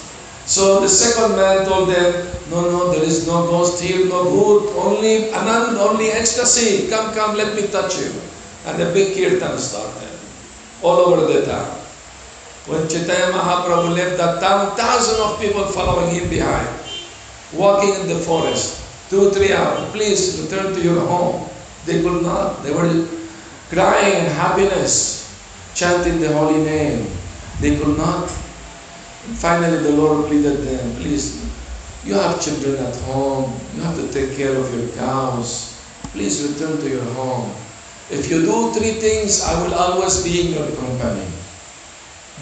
So 0.50 0.80
the 0.80 0.88
second 0.88 1.36
man 1.36 1.64
told 1.64 1.90
them, 1.90 2.26
no, 2.50 2.66
no, 2.66 2.90
there 2.90 3.04
is 3.04 3.24
no 3.24 3.46
ghost 3.46 3.80
here, 3.80 4.06
no 4.06 4.24
good, 4.24 4.74
only 4.74 5.30
anand, 5.30 5.78
only 5.78 6.10
ecstasy. 6.10 6.90
Come, 6.90 7.14
come, 7.14 7.36
let 7.36 7.54
me 7.54 7.68
touch 7.68 8.00
you. 8.00 8.10
And 8.66 8.82
a 8.82 8.92
big 8.92 9.14
kirtan 9.14 9.56
started 9.58 10.10
all 10.82 11.06
over 11.06 11.32
the 11.32 11.46
town. 11.46 11.70
When 12.66 12.88
Chaitanya 12.88 13.30
Mahaprabhu 13.30 13.94
left 13.94 14.18
that 14.18 14.42
town, 14.42 14.74
thousands 14.74 15.20
of 15.20 15.38
people 15.38 15.62
following 15.70 16.10
him 16.18 16.28
behind, 16.28 16.66
walking 17.54 17.94
in 18.02 18.08
the 18.08 18.18
forest, 18.18 18.82
two, 19.08 19.30
three 19.30 19.52
hours. 19.52 19.88
Please 19.92 20.42
return 20.42 20.74
to 20.74 20.82
your 20.82 20.98
home. 21.06 21.48
They 21.86 22.02
could 22.02 22.24
not. 22.24 22.64
They 22.64 22.74
were 22.74 23.06
crying 23.70 24.26
in 24.26 24.26
happiness, 24.34 25.30
chanting 25.76 26.18
the 26.18 26.34
holy 26.34 26.58
name. 26.58 27.06
They 27.60 27.78
could 27.78 27.96
not. 27.96 28.26
Finally, 29.36 29.82
the 29.82 29.92
Lord 29.92 30.26
pleaded 30.26 30.58
them, 30.62 30.96
please, 30.96 31.40
you 32.04 32.14
have 32.14 32.40
children 32.40 32.76
at 32.84 32.96
home. 33.04 33.52
You 33.76 33.82
have 33.82 33.96
to 33.96 34.08
take 34.12 34.36
care 34.36 34.56
of 34.56 34.72
your 34.74 34.88
cows. 34.96 35.76
Please 36.12 36.42
return 36.42 36.80
to 36.80 36.88
your 36.88 37.04
home. 37.12 37.50
If 38.10 38.30
you 38.30 38.42
do 38.42 38.72
three 38.72 38.92
things, 38.92 39.44
I 39.44 39.62
will 39.62 39.74
always 39.74 40.24
be 40.24 40.40
in 40.40 40.54
your 40.54 40.66
company. 40.76 41.26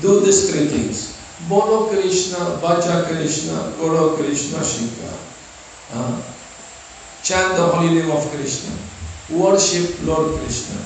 Do 0.01 0.21
these 0.21 0.51
three 0.51 0.67
things. 0.67 1.19
Bolo 1.49 1.91
Krishna, 1.91 2.39
Bhaja 2.63 3.07
Krishna, 3.07 3.75
Koro 3.79 4.17
Krishna, 4.17 4.59
Shiksha. 4.59 5.11
Uh, 5.93 6.23
chant 7.23 7.57
the 7.57 7.67
holy 7.67 7.95
name 7.95 8.11
of 8.11 8.23
Krishna. 8.31 8.75
Worship 9.31 10.07
Lord 10.07 10.39
Krishna. 10.41 10.81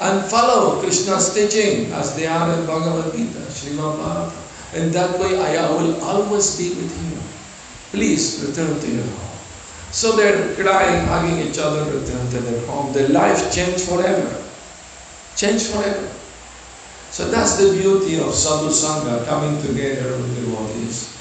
And 0.00 0.24
follow 0.30 0.80
Krishna's 0.80 1.34
teaching 1.34 1.92
as 1.92 2.14
they 2.16 2.26
are 2.26 2.58
in 2.58 2.66
Bhagavad 2.66 3.12
Gita, 3.12 3.40
Srimad 3.50 3.98
Bharata. 3.98 4.43
And 4.74 4.92
that 4.92 5.18
way 5.18 5.38
I 5.38 5.70
will 5.70 6.02
always 6.02 6.58
be 6.58 6.70
with 6.70 6.90
you. 6.90 7.18
Please 7.90 8.44
return 8.44 8.78
to 8.80 8.90
your 8.90 9.04
home. 9.04 9.38
So 9.92 10.16
they're 10.16 10.54
crying, 10.56 11.06
hugging 11.06 11.38
each 11.46 11.58
other, 11.58 11.84
return 11.84 12.28
to 12.30 12.40
their 12.40 12.66
home. 12.66 12.92
Their 12.92 13.08
life 13.08 13.54
changed 13.54 13.86
forever. 13.86 14.42
Changed 15.36 15.66
forever. 15.70 16.10
So 17.14 17.30
that's 17.30 17.56
the 17.62 17.70
beauty 17.70 18.18
of 18.18 18.34
sadhu 18.34 18.74
sangha, 18.74 19.24
coming 19.26 19.62
together 19.62 20.18
with 20.18 20.34
devotees. 20.34 21.14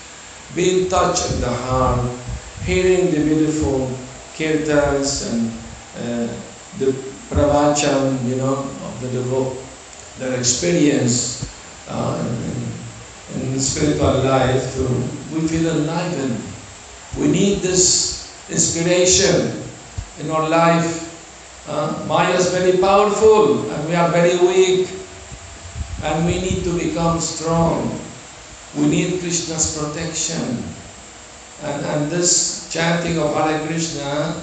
Being 0.55 0.89
touched 0.89 1.31
in 1.33 1.41
the 1.41 1.53
heart, 1.53 2.01
hearing 2.65 3.11
the 3.13 3.21
beautiful 3.21 3.93
kirtans 4.33 5.29
and 5.29 5.53
uh, 6.01 6.33
the 6.79 6.89
pravachan, 7.29 8.25
you 8.25 8.37
know, 8.37 8.65
of 8.65 8.93
the 9.01 9.09
devotee, 9.09 9.59
their 10.17 10.33
experience 10.39 11.45
uh, 11.87 12.17
in, 13.53 13.59
spiritual 13.59 14.23
life, 14.23 14.77
we 15.31 15.47
feel 15.47 15.69
enlightened. 15.69 16.41
We 17.17 17.27
need 17.27 17.59
this 17.59 18.33
inspiration 18.49 19.61
in 20.19 20.29
our 20.31 20.49
life. 20.49 21.09
Uh, 21.67 22.03
Maya 22.07 22.33
is 22.35 22.51
very 22.51 22.77
powerful 22.79 23.69
and 23.71 23.87
we 23.87 23.95
are 23.95 24.09
very 24.09 24.37
weak 24.39 24.89
and 26.03 26.25
we 26.25 26.41
need 26.41 26.63
to 26.63 26.77
become 26.77 27.19
strong. 27.19 27.99
We 28.75 28.87
need 28.87 29.21
Krishna's 29.21 29.77
protection. 29.77 30.63
And, 31.63 31.85
and 31.85 32.11
this 32.11 32.69
chanting 32.73 33.17
of 33.19 33.33
Hare 33.35 33.65
Krishna 33.67 34.41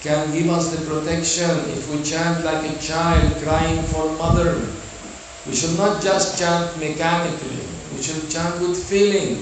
can 0.00 0.32
give 0.32 0.48
us 0.48 0.74
the 0.74 0.86
protection 0.86 1.50
if 1.74 1.90
we 1.90 2.02
chant 2.02 2.44
like 2.44 2.64
a 2.64 2.78
child 2.78 3.42
crying 3.42 3.82
for 3.82 4.10
mother. 4.16 4.64
We 5.46 5.54
should 5.54 5.76
not 5.76 6.00
just 6.00 6.38
chant 6.38 6.78
mechanically, 6.78 7.65
we 7.96 8.02
should 8.02 8.28
chant 8.30 8.60
with 8.60 8.76
feeling. 8.76 9.40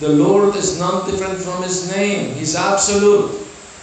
The 0.00 0.10
Lord 0.10 0.54
is 0.56 0.78
not 0.78 1.06
different 1.06 1.40
from 1.40 1.62
His 1.62 1.90
name, 1.90 2.34
He's 2.34 2.54
absolute. 2.54 3.32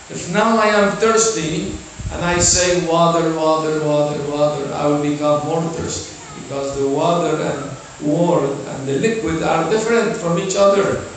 If 0.09 0.31
now 0.31 0.57
I 0.57 0.67
am 0.67 0.97
thirsty 0.97 1.73
and 2.11 2.23
I 2.23 2.37
say 2.37 2.85
water, 2.85 3.33
water, 3.35 3.83
water, 3.83 4.21
water, 4.29 4.71
I 4.73 4.85
will 4.85 5.01
become 5.01 5.47
more 5.47 5.63
thirsty 5.73 6.13
because 6.43 6.77
the 6.77 6.87
water 6.87 7.41
and 7.41 7.73
word 8.05 8.51
and 8.67 8.87
the 8.87 8.99
liquid 8.99 9.41
are 9.41 9.69
different 9.71 10.15
from 10.17 10.37
each 10.37 10.55
other. 10.55 11.09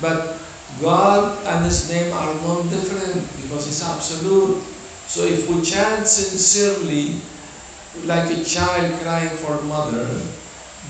But 0.00 0.40
God 0.80 1.44
and 1.46 1.64
His 1.66 1.90
name 1.90 2.12
are 2.14 2.34
not 2.40 2.70
different 2.70 3.20
because 3.42 3.66
He's 3.66 3.82
absolute. 3.82 4.62
So 5.06 5.24
if 5.24 5.50
we 5.50 5.60
chant 5.60 6.06
sincerely, 6.06 7.20
like 8.04 8.30
a 8.30 8.42
child 8.44 8.98
crying 9.02 9.36
for 9.36 9.60
mother, 9.62 10.06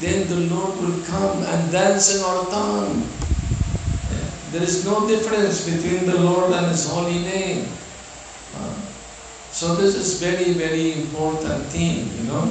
then 0.00 0.26
the 0.28 0.54
Lord 0.54 0.80
will 0.80 1.04
come 1.04 1.44
and 1.44 1.72
dance 1.72 2.16
in 2.16 2.24
our 2.24 2.44
tongue. 2.46 3.04
There 4.50 4.62
is 4.62 4.84
no 4.84 5.06
difference 5.06 5.68
between 5.68 6.06
the 6.06 6.18
Lord 6.18 6.52
and 6.52 6.66
His 6.66 6.88
holy 6.88 7.20
name. 7.20 7.68
So 9.52 9.74
this 9.76 9.94
is 9.94 10.20
very, 10.20 10.52
very 10.54 11.02
important 11.02 11.66
thing, 11.66 12.08
you 12.16 12.24
know. 12.24 12.48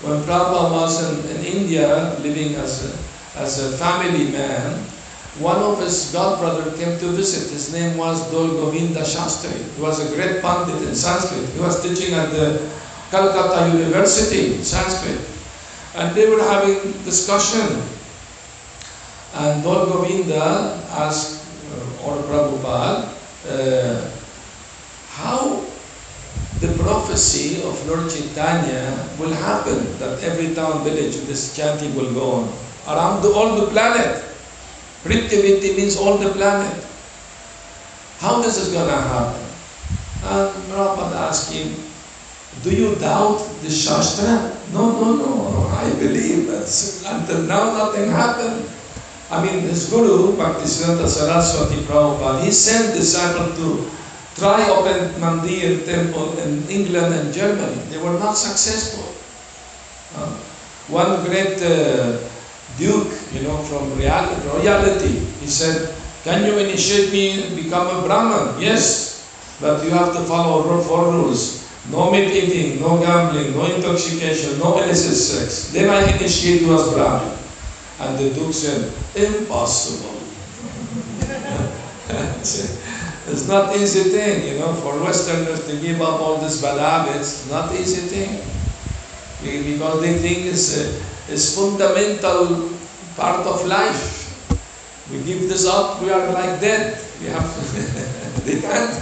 When 0.00 0.22
Prabhupada 0.22 0.72
was 0.72 1.02
in, 1.04 1.36
in 1.36 1.44
India, 1.44 2.16
living 2.20 2.54
as 2.56 2.80
a, 2.80 3.38
as 3.38 3.60
a 3.60 3.76
family 3.76 4.32
man, 4.32 4.78
one 5.38 5.58
of 5.58 5.80
his 5.80 6.12
godbrother 6.14 6.76
came 6.78 6.98
to 7.00 7.08
visit. 7.08 7.50
His 7.52 7.72
name 7.72 7.98
was 7.98 8.30
Dol 8.30 8.48
Govinda 8.48 9.00
Shastri. 9.00 9.52
He 9.74 9.82
was 9.82 9.98
a 10.00 10.14
great 10.14 10.40
pandit 10.40 10.80
in 10.86 10.94
Sanskrit. 10.94 11.48
He 11.50 11.60
was 11.60 11.82
teaching 11.82 12.14
at 12.14 12.30
the 12.30 12.70
Calcutta 13.10 13.76
University 13.76 14.62
Sanskrit. 14.62 15.33
And 15.94 16.14
they 16.14 16.28
were 16.28 16.42
having 16.42 16.92
discussion. 17.04 17.82
And 19.34 19.64
Lord 19.64 19.88
Govinda 19.88 20.80
asked 20.90 21.46
uh, 21.70 22.06
or 22.06 22.16
Prabhupada, 22.22 23.10
uh, 23.50 24.10
how 25.10 25.64
the 26.60 26.74
prophecy 26.82 27.62
of 27.62 27.74
Lord 27.86 28.10
Chaitanya 28.10 28.94
will 29.18 29.32
happen 29.32 29.84
that 29.98 30.22
every 30.22 30.54
town, 30.54 30.82
village, 30.82 31.16
this 31.26 31.54
chanting 31.54 31.94
will 31.94 32.12
go 32.14 32.30
on 32.30 32.52
around 32.88 33.22
the, 33.22 33.30
all 33.30 33.54
the 33.54 33.66
planet. 33.70 34.22
Prithiviti 35.02 35.76
means 35.76 35.96
all 35.96 36.16
the 36.18 36.30
planet. 36.30 36.74
How 38.18 38.40
this 38.40 38.56
is 38.56 38.72
going 38.72 38.88
to 38.88 38.96
happen? 38.96 39.42
And 40.24 40.50
Prabhupada 40.70 41.28
asked 41.28 41.52
him, 41.52 41.74
do 42.62 42.70
you 42.70 42.94
doubt 42.96 43.38
the 43.62 43.70
Shastra? 43.70 44.56
No, 44.74 44.90
no, 44.90 45.14
no, 45.14 45.68
I 45.70 45.88
believe 46.02 46.48
that 46.50 46.66
until 47.06 47.42
now 47.42 47.78
nothing 47.78 48.10
happened. 48.10 48.66
I 49.30 49.38
mean, 49.38 49.60
his 49.60 49.88
guru, 49.88 50.34
Bhaktisiddhanta 50.36 51.06
Saraswati 51.06 51.76
Prabhupada, 51.86 52.42
he 52.42 52.50
sent 52.50 52.92
disciples 52.92 53.54
to 53.54 53.88
try 54.34 54.68
open 54.68 55.14
Mandir 55.22 55.86
temple 55.86 56.36
in 56.38 56.66
England 56.68 57.14
and 57.14 57.32
Germany. 57.32 57.78
They 57.90 57.98
were 57.98 58.18
not 58.18 58.34
successful. 58.34 59.14
Uh, 60.18 60.34
one 60.90 61.24
great 61.24 61.62
uh, 61.62 62.18
duke, 62.76 63.14
you 63.32 63.42
know, 63.46 63.56
from 63.70 63.96
reality, 63.96 64.42
royalty, 64.48 65.22
he 65.38 65.46
said, 65.46 65.94
can 66.24 66.44
you 66.44 66.58
initiate 66.58 67.12
me 67.12 67.46
and 67.46 67.54
become 67.54 67.86
a 67.86 68.02
Brahman? 68.02 68.60
Yes, 68.60 69.22
but 69.60 69.84
you 69.84 69.90
have 69.90 70.12
to 70.14 70.20
follow 70.24 70.82
four 70.82 71.12
rules. 71.12 71.63
No 71.90 72.10
meat 72.10 72.32
eating, 72.32 72.80
no 72.80 72.98
gambling, 72.98 73.52
no 73.54 73.66
intoxication, 73.66 74.58
no 74.58 74.78
illicit 74.82 75.14
sex. 75.14 75.70
Then 75.72 75.90
I 75.90 76.16
initiate 76.16 76.62
you 76.62 76.74
as 76.74 76.92
Brahmin. 76.92 77.36
And 78.00 78.18
the 78.18 78.30
duke 78.34 78.54
said, 78.54 78.92
impossible. 79.14 80.14
It's 83.26 83.48
not 83.48 83.74
easy 83.74 84.10
thing, 84.10 84.46
you 84.46 84.58
know, 84.60 84.74
for 84.74 85.00
Westerners 85.00 85.66
to 85.66 85.80
give 85.80 86.02
up 86.02 86.20
all 86.20 86.36
these 86.38 86.60
bad 86.60 86.76
habits. 86.76 87.48
Not 87.50 87.72
easy 87.74 88.02
thing, 88.04 88.36
because 89.40 90.00
they 90.02 90.18
think 90.18 90.44
it's 90.44 90.76
a, 90.76 91.00
it's 91.32 91.56
fundamental 91.56 92.68
part 93.16 93.46
of 93.46 93.64
life. 93.66 94.20
We 95.10 95.22
give 95.24 95.48
this 95.48 95.66
up, 95.66 96.02
we 96.02 96.10
are 96.10 96.32
like 96.32 96.60
dead. 96.60 97.00
We 97.20 97.28
have 97.28 97.48
they 98.44 98.60
can't. 98.60 98.92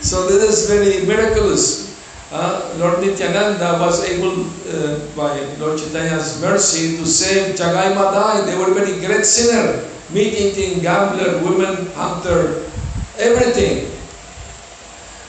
So 0.00 0.28
this 0.28 0.44
is 0.44 0.68
very 0.68 1.06
miraculous. 1.06 1.85
Uh, 2.32 2.74
Lord 2.78 3.00
Nityananda 3.00 3.78
was 3.78 4.02
able, 4.02 4.50
uh, 4.66 4.98
by 5.14 5.38
Lord 5.62 5.78
Chaitanya's 5.78 6.42
mercy, 6.42 6.96
to 6.98 7.06
save 7.06 7.54
Jagai 7.54 7.94
Madhai. 7.94 8.44
They 8.44 8.58
were 8.58 8.74
very 8.74 8.98
great 8.98 9.24
sinner, 9.24 9.86
meat 10.10 10.34
eating, 10.34 10.82
gambler, 10.82 11.38
women 11.38 11.86
hunter, 11.94 12.66
everything. 13.18 13.94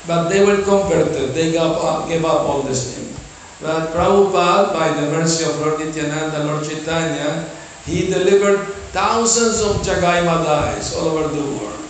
But 0.08 0.30
they 0.30 0.44
were 0.44 0.64
converted. 0.64 1.38
They 1.38 1.52
gave 1.52 1.62
up, 1.62 2.08
gave 2.10 2.26
up 2.26 2.42
all 2.50 2.64
these 2.64 2.96
things. 2.96 3.14
But 3.62 3.94
Prabhupada, 3.94 4.74
by 4.74 4.90
the 4.90 5.12
mercy 5.14 5.46
of 5.46 5.60
Lord 5.62 5.80
Nityananda, 5.80 6.46
Lord 6.46 6.66
Chaitanya, 6.66 7.46
he 7.86 8.10
delivered 8.10 8.74
thousands 8.90 9.62
of 9.62 9.86
Jagai 9.86 10.26
Madhais 10.26 10.98
all 10.98 11.14
over 11.14 11.30
the 11.30 11.46
world. 11.62 11.84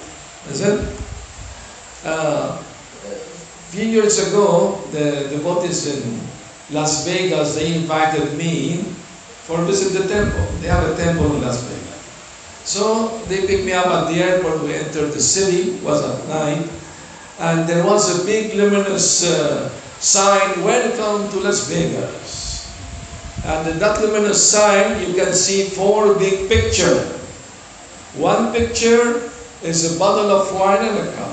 Is 0.49 0.61
it? 0.61 0.83
Uh, 2.03 2.61
few 3.77 4.01
years 4.01 4.17
ago, 4.17 4.81
the 4.89 5.29
devotees 5.29 5.85
in 5.85 6.01
Las 6.73 7.05
Vegas, 7.05 7.53
they 7.53 7.77
invited 7.77 8.33
me 8.33 8.81
for 9.45 9.61
visit 9.69 9.93
the 9.93 10.09
temple. 10.09 10.41
They 10.57 10.67
have 10.67 10.81
a 10.89 10.97
temple 10.97 11.37
in 11.37 11.45
Las 11.45 11.61
Vegas. 11.61 12.01
So 12.65 13.21
they 13.29 13.45
picked 13.45 13.65
me 13.65 13.73
up 13.73 13.85
at 13.85 14.09
the 14.09 14.17
airport. 14.17 14.63
We 14.63 14.73
entered 14.73 15.13
the 15.13 15.21
city. 15.21 15.77
It 15.77 15.83
was 15.83 16.01
at 16.01 16.27
night, 16.27 16.65
and 17.37 17.69
there 17.69 17.85
was 17.85 18.09
a 18.09 18.25
big 18.25 18.57
luminous 18.57 19.21
uh, 19.23 19.69
sign, 20.01 20.65
"Welcome 20.65 21.29
to 21.29 21.37
Las 21.45 21.69
Vegas." 21.69 22.65
And 23.45 23.69
in 23.69 23.77
that 23.77 24.01
luminous 24.01 24.41
sign, 24.41 25.05
you 25.05 25.13
can 25.13 25.37
see 25.37 25.69
four 25.69 26.17
big 26.17 26.49
pictures. 26.49 27.13
One 28.17 28.51
picture 28.57 29.29
is 29.61 29.85
a 29.85 29.99
bottle 30.01 30.33
of 30.33 30.49
wine 30.57 30.81
and 30.81 30.97
a 30.97 31.13
cup. 31.13 31.26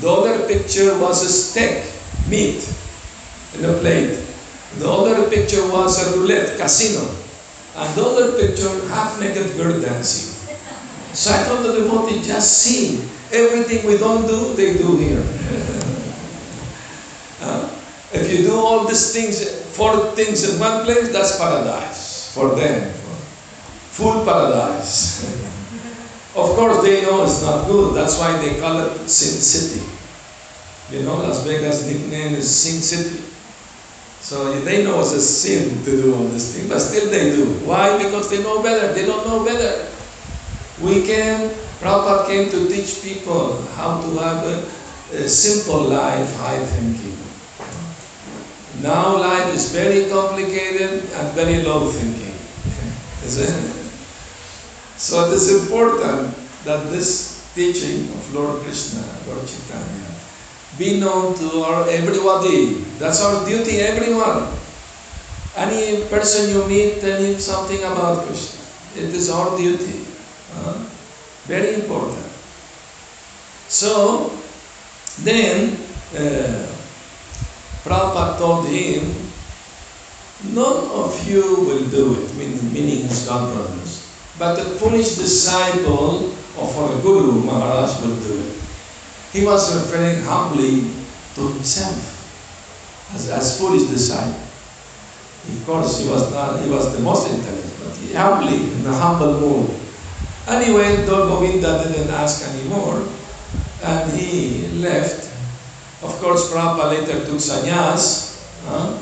The 0.00 0.10
other 0.10 0.46
picture 0.46 0.98
was 0.98 1.24
a 1.24 1.28
steak, 1.28 1.84
meat, 2.28 2.68
in 3.56 3.64
a 3.64 3.72
plate. 3.78 4.20
The 4.78 4.90
other 4.90 5.30
picture 5.30 5.66
was 5.72 5.96
a 5.96 6.18
roulette, 6.18 6.58
casino. 6.58 7.08
And 7.74 7.94
the 7.94 8.04
other 8.04 8.38
picture, 8.38 8.68
half-naked 8.88 9.56
girl 9.56 9.80
dancing. 9.80 10.34
So 11.14 11.32
I 11.32 11.44
told 11.44 11.64
the 11.64 11.72
devotee, 11.80 12.22
just 12.22 12.62
see, 12.62 13.00
everything 13.32 13.86
we 13.86 13.96
don't 13.96 14.26
do, 14.26 14.54
they 14.54 14.76
do 14.76 14.96
here. 14.96 15.24
Uh, 17.38 17.70
if 18.14 18.32
you 18.32 18.48
do 18.48 18.56
all 18.56 18.88
these 18.88 19.12
things, 19.12 19.44
four 19.76 20.10
things 20.16 20.48
in 20.48 20.58
one 20.58 20.84
place, 20.84 21.12
that's 21.12 21.36
paradise 21.36 22.32
for 22.32 22.56
them. 22.56 22.90
Full 23.92 24.24
paradise. 24.24 25.52
of 26.36 26.54
course, 26.54 26.82
they 26.82 27.02
know 27.02 27.24
it's 27.24 27.42
not 27.42 27.66
good. 27.66 27.96
That's 27.96 28.18
why 28.18 28.36
they 28.38 28.60
call 28.60 28.78
it 28.78 29.08
Sin 29.08 29.40
City. 29.40 29.80
You 30.90 31.02
know, 31.02 31.16
Las 31.16 31.44
Vegas 31.44 31.86
nickname 31.86 32.34
is 32.34 32.44
Sin 32.44 32.82
City. 32.82 33.24
So 34.20 34.58
they 34.60 34.82
know 34.82 34.98
it's 35.00 35.12
a 35.12 35.20
sin 35.20 35.84
to 35.84 36.02
do 36.02 36.14
all 36.14 36.24
this 36.24 36.56
thing, 36.56 36.68
but 36.68 36.80
still 36.80 37.08
they 37.10 37.30
do. 37.30 37.46
Why? 37.64 37.96
Because 37.96 38.28
they 38.28 38.42
know 38.42 38.60
better. 38.60 38.92
They 38.92 39.06
don't 39.06 39.24
know 39.24 39.44
better. 39.44 39.86
We 40.82 41.06
came, 41.06 41.50
Prabhupada 41.78 42.26
came 42.26 42.50
to 42.50 42.66
teach 42.66 43.02
people 43.02 43.62
how 43.78 44.00
to 44.02 44.08
have 44.18 44.42
a, 44.44 45.24
a 45.24 45.28
simple 45.28 45.84
life, 45.84 46.34
high 46.38 46.58
thinking. 46.58 47.16
Now 48.82 49.16
life 49.16 49.54
is 49.54 49.70
very 49.70 50.10
complicated 50.10 51.08
and 51.14 51.32
very 51.38 51.62
low 51.62 51.88
thinking. 51.88 52.34
Is 53.22 53.38
it? 53.38 53.75
So 54.96 55.28
it 55.28 55.34
is 55.34 55.62
important 55.62 56.32
that 56.64 56.90
this 56.90 57.44
teaching 57.54 58.08
of 58.12 58.34
Lord 58.34 58.62
Krishna, 58.62 59.04
Lord 59.28 59.46
Chaitanya, 59.46 60.08
be 60.78 61.00
known 61.00 61.36
to 61.36 61.64
our 61.64 61.88
everybody. 61.88 62.84
That's 63.00 63.20
our 63.22 63.44
duty, 63.44 63.80
everyone. 63.80 64.52
Any 65.56 66.04
person 66.08 66.50
you 66.50 66.68
meet, 66.68 67.00
tell 67.00 67.20
him 67.20 67.40
something 67.40 67.80
about 67.80 68.26
Krishna. 68.26 68.60
It 68.96 69.12
is 69.12 69.28
our 69.30 69.56
duty. 69.56 70.04
Uh, 70.52 70.84
very 71.44 71.80
important. 71.80 72.24
So, 73.68 74.32
then, 75.24 75.76
uh, 76.12 76.66
Prabhupada 77.84 78.38
told 78.38 78.68
him, 78.68 79.14
none 80.52 80.88
of 80.92 81.16
you 81.28 81.40
will 81.64 81.84
do 81.88 82.20
it, 82.20 82.34
meaning, 82.36 82.72
meaning 82.72 83.08
his 83.08 83.24
God 83.26 83.52
brothers. 83.54 84.05
But 84.38 84.56
the 84.56 84.64
foolish 84.76 85.16
disciple 85.16 86.32
of 86.58 86.76
our 86.78 87.00
Guru 87.00 87.44
Maharaj 87.44 88.04
it. 88.04 88.56
He 89.32 89.44
was 89.44 89.74
referring 89.74 90.22
humbly 90.24 90.90
to 91.34 91.48
himself 91.48 92.16
as, 93.14 93.28
as 93.30 93.58
foolish 93.58 93.88
disciple. 93.88 94.40
Of 95.48 95.66
course, 95.66 96.00
he 96.00 96.08
was 96.08 96.30
not, 96.32 96.62
he 96.62 96.68
was 96.68 96.92
the 96.96 97.00
most 97.00 97.30
intelligent, 97.30 97.72
but 97.82 97.94
he 97.96 98.12
humbly, 98.12 98.72
in 98.72 98.86
a 98.86 98.92
humble 98.92 99.40
mood. 99.40 99.70
Anyway, 100.48 101.06
Lord 101.06 101.28
Govinda 101.28 101.84
didn't 101.84 102.10
ask 102.10 102.42
anymore, 102.48 103.06
and 103.82 104.12
he 104.12 104.68
left. 104.78 105.30
Of 106.02 106.18
course, 106.20 106.50
Prabhupada 106.50 106.90
later 106.90 107.24
took 107.24 107.38
sannyas, 107.38 108.42
huh? 108.66 108.98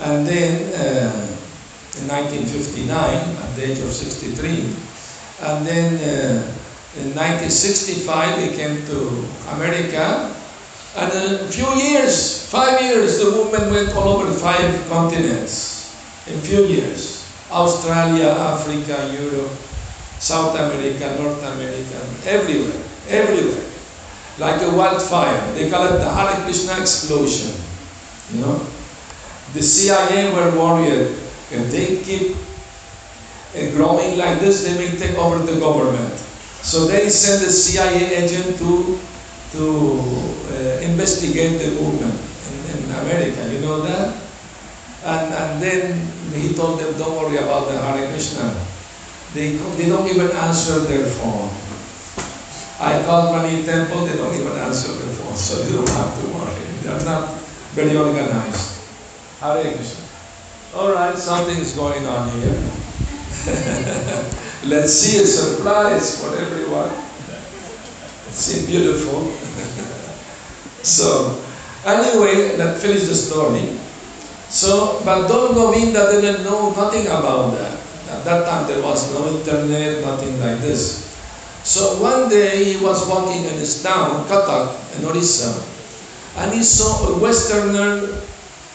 and 0.00 0.26
then 0.26 0.72
uh, 0.74 1.35
in 2.00 2.08
1959, 2.08 2.92
at 2.92 3.56
the 3.56 3.64
age 3.64 3.78
of 3.78 3.92
63, 3.92 4.74
and 5.42 5.66
then 5.66 5.94
uh, 6.00 6.42
in 6.96 7.14
1965 7.14 8.42
he 8.42 8.56
came 8.56 8.84
to 8.86 9.24
America, 9.56 10.32
and 10.96 11.12
in 11.12 11.44
a 11.44 11.48
few 11.48 11.68
years, 11.76 12.48
five 12.48 12.80
years, 12.80 13.18
the 13.18 13.30
movement 13.30 13.70
went 13.70 13.94
all 13.94 14.16
over 14.16 14.32
five 14.32 14.88
continents. 14.88 15.92
In 16.26 16.40
few 16.40 16.64
years, 16.64 17.28
Australia, 17.50 18.28
Africa, 18.32 19.12
Europe, 19.12 19.52
South 20.18 20.56
America, 20.56 21.14
North 21.20 21.42
America, 21.44 22.00
everywhere, 22.24 22.82
everywhere. 23.08 23.64
Like 24.38 24.62
a 24.62 24.70
wildfire. 24.70 25.52
They 25.52 25.70
call 25.70 25.84
it 25.86 25.98
the 25.98 26.10
Hare 26.10 26.42
Krishna 26.44 26.80
explosion. 26.80 27.52
You 28.32 28.40
know? 28.40 28.66
The 29.52 29.62
CIA 29.62 30.32
were 30.32 30.50
worried. 30.58 31.25
If 31.50 31.70
they 31.70 32.02
keep 32.02 32.34
uh, 33.54 33.70
growing 33.76 34.18
like 34.18 34.40
this, 34.40 34.64
they 34.64 34.74
may 34.76 34.96
take 34.98 35.16
over 35.16 35.38
the 35.38 35.58
government. 35.60 36.14
So 36.62 36.86
they 36.86 37.08
sent 37.08 37.46
a 37.46 37.50
CIA 37.50 38.24
agent 38.24 38.58
to, 38.58 38.98
to 39.52 39.62
uh, 40.50 40.82
investigate 40.82 41.62
the 41.62 41.70
movement 41.80 42.18
in, 42.50 42.82
in 42.82 42.90
America. 42.90 43.46
You 43.52 43.60
know 43.60 43.80
that? 43.82 44.16
And, 45.04 45.32
and 45.32 45.62
then 45.62 46.10
he 46.34 46.52
told 46.54 46.80
them, 46.80 46.98
don't 46.98 47.14
worry 47.14 47.36
about 47.38 47.68
the 47.68 47.78
Hare 47.78 48.10
Krishna. 48.10 48.50
They, 49.32 49.54
they 49.78 49.88
don't 49.88 50.08
even 50.08 50.30
answer 50.34 50.80
their 50.80 51.06
phone. 51.06 51.50
I 52.80 53.02
called 53.04 53.36
Mani 53.36 53.62
Temple, 53.64 54.04
they 54.04 54.16
don't 54.16 54.34
even 54.34 54.52
answer 54.58 54.92
their 54.92 55.14
phone, 55.14 55.36
so 55.36 55.62
you 55.62 55.76
don't 55.76 55.88
have 55.90 56.20
to 56.20 56.26
worry. 56.28 56.66
They're 56.82 57.04
not 57.04 57.34
very 57.72 57.96
organized. 57.96 58.82
Hare 59.40 59.72
Krishna. 59.74 60.05
All 60.76 60.92
right, 60.92 61.16
something 61.16 61.56
is 61.56 61.72
going 61.72 62.04
on 62.04 62.28
here. 62.36 62.52
Let's 64.68 64.92
see 64.92 65.16
a 65.16 65.24
surprise 65.24 66.20
for 66.20 66.36
everyone. 66.36 66.92
It's 68.28 68.60
beautiful. 68.68 69.32
so, 70.84 71.40
anyway, 71.80 72.60
that 72.60 72.76
finished 72.76 73.08
the 73.08 73.16
story. 73.16 73.72
So, 74.52 75.00
but 75.00 75.24
Don 75.32 75.56
Govinda 75.56 76.12
didn't 76.12 76.44
know 76.44 76.68
nothing 76.76 77.08
about 77.08 77.56
that. 77.56 77.80
At 78.12 78.28
that 78.28 78.44
time 78.44 78.68
there 78.68 78.82
was 78.84 79.08
no 79.16 79.32
internet, 79.32 80.04
nothing 80.04 80.38
like 80.44 80.60
this. 80.60 81.08
So 81.64 81.96
one 82.04 82.28
day 82.28 82.76
he 82.76 82.84
was 82.84 83.08
walking 83.08 83.48
in 83.48 83.56
his 83.56 83.82
town, 83.82 84.28
Cuttack, 84.28 84.76
in 84.98 85.08
Orissa, 85.08 85.56
and 86.36 86.52
he 86.52 86.62
saw 86.62 87.08
a 87.08 87.18
Westerner 87.18 88.20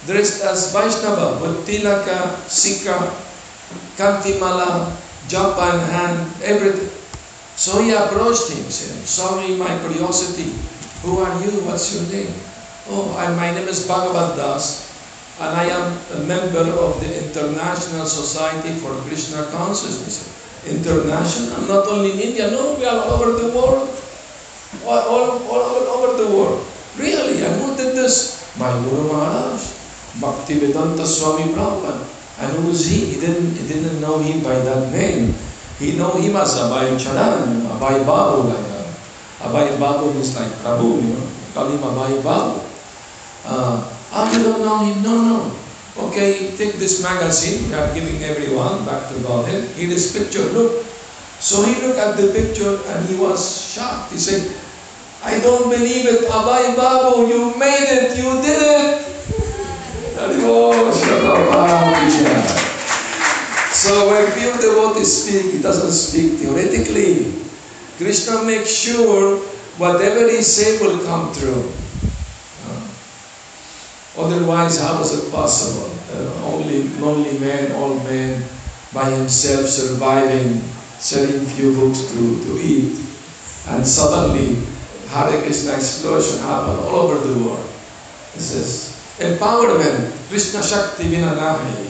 dressed 0.05 0.43
as 0.43 0.73
Vaishnava 0.73 1.37
with 1.41 1.65
tilaka, 1.67 2.37
sika, 2.49 3.13
kantimala, 3.97 4.95
japa 5.27 5.77
in 5.77 5.81
hand, 5.89 6.17
everything. 6.43 6.89
So 7.55 7.81
he 7.83 7.91
approached 7.93 8.49
him, 8.49 8.65
said, 8.71 9.05
Sorry, 9.05 9.53
my 9.55 9.69
curiosity, 9.85 10.49
who 11.03 11.19
are 11.19 11.35
you? 11.43 11.51
What's 11.67 11.93
your 11.93 12.09
name? 12.09 12.33
Oh, 12.89 13.13
I, 13.17 13.29
my 13.35 13.51
name 13.53 13.67
is 13.67 13.85
Bhagavad 13.87 14.35
Das, 14.35 14.89
and 15.39 15.53
I 15.53 15.65
am 15.69 15.93
a 16.17 16.19
member 16.25 16.65
of 16.81 16.99
the 16.99 17.09
International 17.21 18.05
Society 18.05 18.73
for 18.81 18.95
Krishna 19.05 19.45
Consciousness. 19.53 20.25
International, 20.65 21.61
not 21.65 21.87
only 21.87 22.13
in 22.13 22.19
India, 22.19 22.49
no, 22.51 22.75
we 22.77 22.85
are 22.85 22.97
all 22.97 23.17
over 23.17 23.33
the 23.33 23.49
world. 23.53 23.89
All, 24.85 25.01
all, 25.09 25.27
all, 25.49 25.65
over 25.97 26.23
the 26.23 26.29
world. 26.29 26.65
Really, 26.97 27.41
who 27.41 27.75
did 27.75 27.95
this? 27.95 28.41
My 28.57 28.71
Guru 28.83 29.09
Maharaj, 29.11 29.61
Bhaktivedanta 30.19 31.05
Swami 31.05 31.53
Prabhupada. 31.53 32.07
And 32.41 32.51
who 32.57 32.73
was 32.73 32.85
he? 32.89 33.05
He 33.13 33.21
didn't, 33.21 33.53
he 33.55 33.67
didn't 33.67 34.01
know 34.01 34.17
him 34.19 34.41
by 34.41 34.57
that 34.57 34.91
name. 34.91 35.35
He 35.77 35.95
know 35.97 36.13
him 36.17 36.35
as 36.35 36.57
Abhay 36.57 36.97
Charan, 36.97 37.65
Abhay 37.69 38.05
Babu, 38.05 38.49
like 38.49 38.65
that. 38.69 38.87
Abhay 39.45 39.79
Babu 39.79 40.09
is 40.17 40.33
like 40.35 40.49
Prabhu, 40.61 41.01
you 41.01 41.13
know. 41.13 41.27
Call 41.53 41.69
him 41.69 41.79
Abhay 41.79 42.21
Babu. 42.23 42.61
Uh, 43.45 43.77
oh, 44.13 44.25
you 44.33 44.43
don't 44.43 44.61
know 44.61 44.85
him? 44.85 45.01
No, 45.03 45.21
no. 45.21 45.37
Okay, 45.97 46.55
take 46.55 46.79
this 46.79 47.03
magazine, 47.03 47.67
we 47.67 47.75
are 47.75 47.93
giving 47.93 48.23
everyone 48.23 48.85
back 48.85 49.09
to 49.09 49.19
Godhead. 49.19 49.67
Here 49.75 49.91
is 49.91 50.15
picture, 50.15 50.45
look. 50.55 50.85
So 51.39 51.63
he 51.65 51.75
looked 51.81 51.99
at 51.99 52.15
the 52.15 52.31
picture 52.31 52.79
and 52.87 53.05
he 53.09 53.17
was 53.17 53.41
shocked. 53.73 54.13
He 54.13 54.17
said, 54.17 54.55
I 55.21 55.39
don't 55.41 55.69
believe 55.69 56.05
it. 56.05 56.29
Abhay 56.29 56.75
Babu, 56.77 57.27
you 57.27 57.57
made 57.57 57.85
it, 57.85 58.17
you 58.17 58.41
did 58.41 58.61
it. 58.61 59.20
So 63.73 64.07
when 64.07 64.31
pure 64.33 64.57
devotee 64.57 65.03
speak, 65.03 65.53
he 65.53 65.61
doesn't 65.61 65.91
speak 65.91 66.39
theoretically. 66.39 67.33
Krishna 67.97 68.43
makes 68.43 68.69
sure 68.69 69.39
whatever 69.81 70.29
he 70.29 70.43
say 70.43 70.79
will 70.79 71.03
come 71.05 71.33
true. 71.33 71.71
Otherwise, 74.15 74.77
how 74.79 75.01
is 75.01 75.17
it 75.17 75.31
possible? 75.31 75.89
Uh, 76.13 76.53
only 76.53 76.83
lonely 76.99 77.39
man, 77.39 77.71
old 77.71 78.03
man, 78.03 78.43
by 78.93 79.09
himself 79.09 79.65
surviving, 79.65 80.61
selling 80.99 81.45
few 81.47 81.73
books 81.73 82.11
to, 82.11 82.43
to 82.45 82.61
eat, 82.61 82.99
and 83.69 83.87
suddenly 83.87 84.61
Hare 85.07 85.41
Krishna 85.41 85.73
explosion 85.73 86.39
happened 86.39 86.79
all 86.85 87.09
over 87.09 87.17
the 87.25 87.39
world. 87.43 87.67
This 88.35 88.53
is 88.53 88.90
empowerment, 89.21 90.11
Krishna 90.29 90.63
Shakti 90.63 91.05
Vinanahi. 91.05 91.89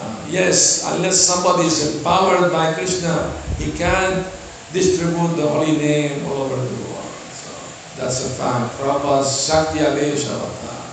Uh, 0.00 0.26
yes, 0.28 0.84
unless 0.92 1.20
somebody 1.20 1.66
is 1.66 1.96
empowered 1.96 2.52
by 2.52 2.72
Krishna, 2.74 3.32
he 3.58 3.72
can't 3.72 4.26
distribute 4.72 5.36
the 5.36 5.48
holy 5.48 5.76
name 5.76 6.24
all 6.26 6.48
over 6.48 6.56
the 6.56 6.76
world. 6.84 7.12
So 7.32 7.50
that's 7.96 8.24
a 8.24 8.30
fact. 8.36 8.76
Prabhupada's 8.78 9.46
Shakti 9.46 9.80
Avesh 9.80 10.28
avatar, 10.28 10.84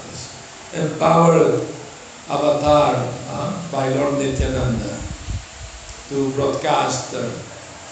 empowered 0.73 1.67
avatar 2.29 2.95
uh, 3.29 3.71
by 3.71 3.89
Lord 3.89 4.19
Nityananda 4.19 4.97
to 6.09 6.31
broadcast 6.31 7.11
the 7.11 7.31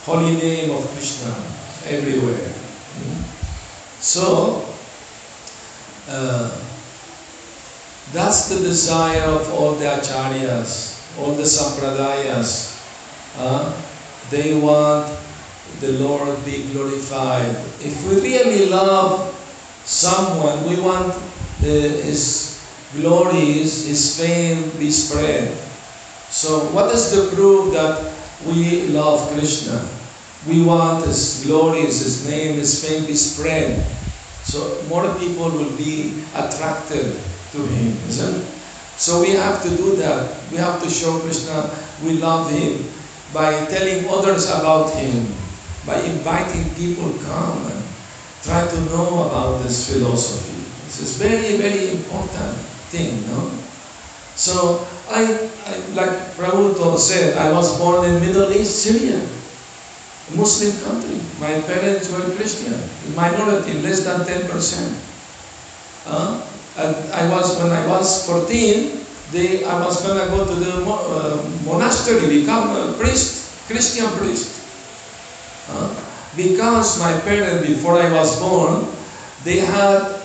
holy 0.04 0.36
name 0.36 0.71
of 0.71 0.84
Krishna 0.91 1.32
everywhere. 1.88 2.52
Mm. 3.00 3.24
So, 4.00 4.65
uh, 6.08 6.64
that's 8.13 8.50
the 8.50 8.60
desire 8.60 9.24
of 9.24 9.52
all 9.54 9.76
the 9.76 9.86
acharyas, 9.86 11.02
all 11.20 11.34
the 11.34 11.44
sampradayas. 11.44 12.78
Uh, 13.38 13.74
they 14.30 14.54
want 14.54 15.12
the 15.80 15.94
Lord 15.94 16.44
be 16.46 16.72
glorified. 16.72 17.50
If 17.82 17.98
we 18.08 18.22
really 18.22 18.68
love 18.68 19.34
someone, 19.86 20.70
we 20.70 20.80
want 20.80 21.13
uh, 21.13 21.65
His 21.65 22.63
glory, 22.94 23.65
His 23.65 24.18
fame 24.20 24.70
be 24.78 24.91
spread. 24.91 25.58
So 26.30 26.72
what 26.72 26.94
is 26.94 27.12
the 27.12 27.36
proof 27.36 27.74
that 27.74 28.13
we 28.46 28.88
love 28.88 29.34
Krishna? 29.34 29.84
We 30.48 30.63
want 30.63 31.06
His 31.06 31.44
glory, 31.44 31.82
His 31.82 32.28
name, 32.30 32.56
His 32.56 32.86
fame 32.86 33.06
be 33.06 33.15
spread. 33.15 33.84
So 34.44 34.82
more 34.88 35.13
people 35.18 35.50
will 35.50 35.76
be 35.76 36.24
attracted 36.36 37.20
to 37.56 37.62
Him, 37.72 37.96
isn't 38.12 38.36
it? 38.36 38.46
So 38.98 39.22
we 39.22 39.32
have 39.32 39.63
to 39.63 39.70
do 39.70 39.96
that. 39.98 40.36
We 40.52 40.58
have 40.58 40.82
to 40.84 40.89
show 40.89 41.20
Krishna 41.20 41.72
we 42.04 42.20
love 42.20 42.52
Him 42.52 42.84
by 43.34 43.65
telling 43.68 44.08
others 44.08 44.50
about 44.52 44.91
Him, 44.96 45.28
by 45.86 46.00
inviting 46.04 46.68
people 46.76 47.12
come 47.24 47.72
and 47.72 47.84
try 48.44 48.68
to 48.68 48.80
know 48.91 49.28
about 49.28 49.63
this 49.63 49.91
philosophy. 49.91 50.56
This 50.86 51.00
is 51.02 51.18
very, 51.18 51.58
very 51.58 51.91
important 51.91 52.56
thing, 52.91 53.26
no? 53.32 53.52
So 54.36 54.86
I, 55.10 55.24
I 55.65 55.74
like 55.96 56.36
Prabhupada 56.36 57.00
said, 57.00 57.38
I 57.38 57.52
was 57.52 57.78
born 57.80 58.04
in 58.08 58.20
Middle 58.20 58.52
East, 58.52 58.84
Syria, 58.84 59.20
a 59.20 60.32
Muslim 60.36 60.76
country. 60.84 61.20
My 61.39 61.60
parents 61.63 62.12
were 62.12 62.24
Christian, 62.36 62.76
minority, 63.15 63.80
less 63.80 64.04
than 64.04 64.22
10%. 64.22 64.52
Uh, 66.06 66.41
and 66.78 66.96
I 67.14 67.30
was, 67.30 67.58
when 67.58 67.72
I 67.72 67.88
was 67.88 68.26
14, 68.28 69.06
they, 69.32 69.64
I 69.64 69.80
was 69.84 70.06
going 70.06 70.20
to 70.20 70.28
go 70.28 70.46
to 70.46 70.56
the 70.56 70.84
uh, 70.84 71.50
monastery, 71.64 72.42
become 72.42 72.76
a 72.76 72.94
priest, 72.94 73.66
Christian 73.68 74.08
priest. 74.20 74.62
Uh, 75.70 75.96
because 76.36 77.00
my 77.00 77.18
parents, 77.22 77.68
before 77.68 77.98
I 77.98 78.12
was 78.12 78.40
born, 78.40 78.92
they 79.44 79.60
had, 79.60 80.22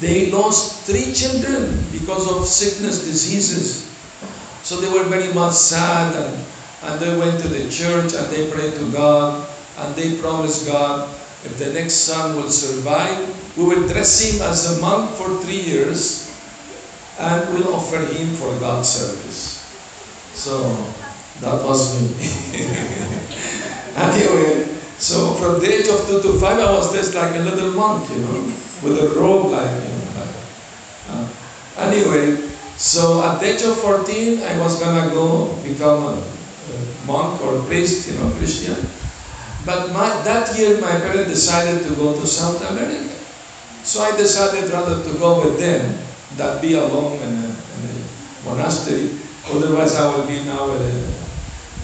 they 0.00 0.30
lost 0.30 0.86
three 0.86 1.12
children 1.12 1.84
because 1.92 2.26
of 2.30 2.46
sickness, 2.46 3.04
diseases. 3.04 3.84
So 4.62 4.80
they 4.80 4.90
were 4.90 5.04
very 5.04 5.32
much 5.34 5.54
sad 5.54 6.16
and, 6.16 6.44
and 6.84 7.00
they 7.00 7.16
went 7.18 7.40
to 7.42 7.48
the 7.48 7.70
church 7.70 8.14
and 8.14 8.26
they 8.32 8.50
prayed 8.50 8.74
to 8.74 8.92
God 8.92 9.48
and 9.78 9.94
they 9.94 10.18
promised 10.20 10.66
God 10.66 11.15
if 11.44 11.58
the 11.58 11.72
next 11.72 11.94
son 12.08 12.36
will 12.36 12.50
survive, 12.50 13.28
we 13.56 13.64
will 13.64 13.86
dress 13.88 14.20
him 14.20 14.42
as 14.42 14.78
a 14.78 14.80
monk 14.80 15.10
for 15.16 15.40
three 15.42 15.60
years 15.60 16.26
and 17.18 17.54
we'll 17.54 17.74
offer 17.74 17.98
him 17.98 18.34
for 18.36 18.58
God's 18.60 18.88
service. 18.88 19.64
So 20.34 20.62
that 21.40 21.64
was 21.64 21.96
me. 22.00 22.08
anyway, 23.96 24.68
so 24.98 25.34
from 25.34 25.60
the 25.60 25.68
age 25.72 25.88
of 25.88 26.06
two 26.06 26.20
to 26.22 26.38
five, 26.38 26.58
I 26.58 26.72
was 26.72 26.92
just 26.92 27.14
like 27.14 27.34
a 27.36 27.40
little 27.40 27.72
monk, 27.72 28.08
you 28.10 28.20
know, 28.20 28.52
with 28.82 28.98
a 29.00 29.08
robe 29.18 29.52
like, 29.52 29.70
you 29.82 29.88
know. 29.88 30.02
Like, 30.16 30.34
uh, 31.08 31.28
anyway, 31.78 32.36
so 32.76 33.22
at 33.24 33.40
the 33.40 33.46
age 33.46 33.62
of 33.62 33.78
14, 33.80 34.42
I 34.42 34.58
was 34.60 34.78
gonna 34.78 35.08
go 35.12 35.56
become 35.62 36.04
a, 36.04 36.16
a 36.16 37.06
monk 37.06 37.40
or 37.40 37.62
priest, 37.64 38.08
you 38.08 38.18
know, 38.18 38.30
Christian. 38.36 38.76
But 39.66 39.90
my, 39.92 40.22
that 40.22 40.56
year, 40.56 40.80
my 40.80 40.94
parents 41.02 41.28
decided 41.28 41.82
to 41.88 41.94
go 41.96 42.14
to 42.14 42.24
South 42.24 42.62
America. 42.70 43.10
So 43.82 44.02
I 44.02 44.16
decided 44.16 44.70
rather 44.70 45.02
to 45.02 45.18
go 45.18 45.42
with 45.42 45.58
them 45.58 45.98
than 46.36 46.62
be 46.62 46.74
alone 46.74 47.18
in 47.18 47.34
a, 47.34 47.48
in 47.50 47.80
a 47.90 47.94
monastery. 48.44 49.18
Otherwise, 49.50 49.96
I 49.96 50.16
would 50.16 50.28
be 50.28 50.44
now 50.44 50.70
a, 50.70 50.86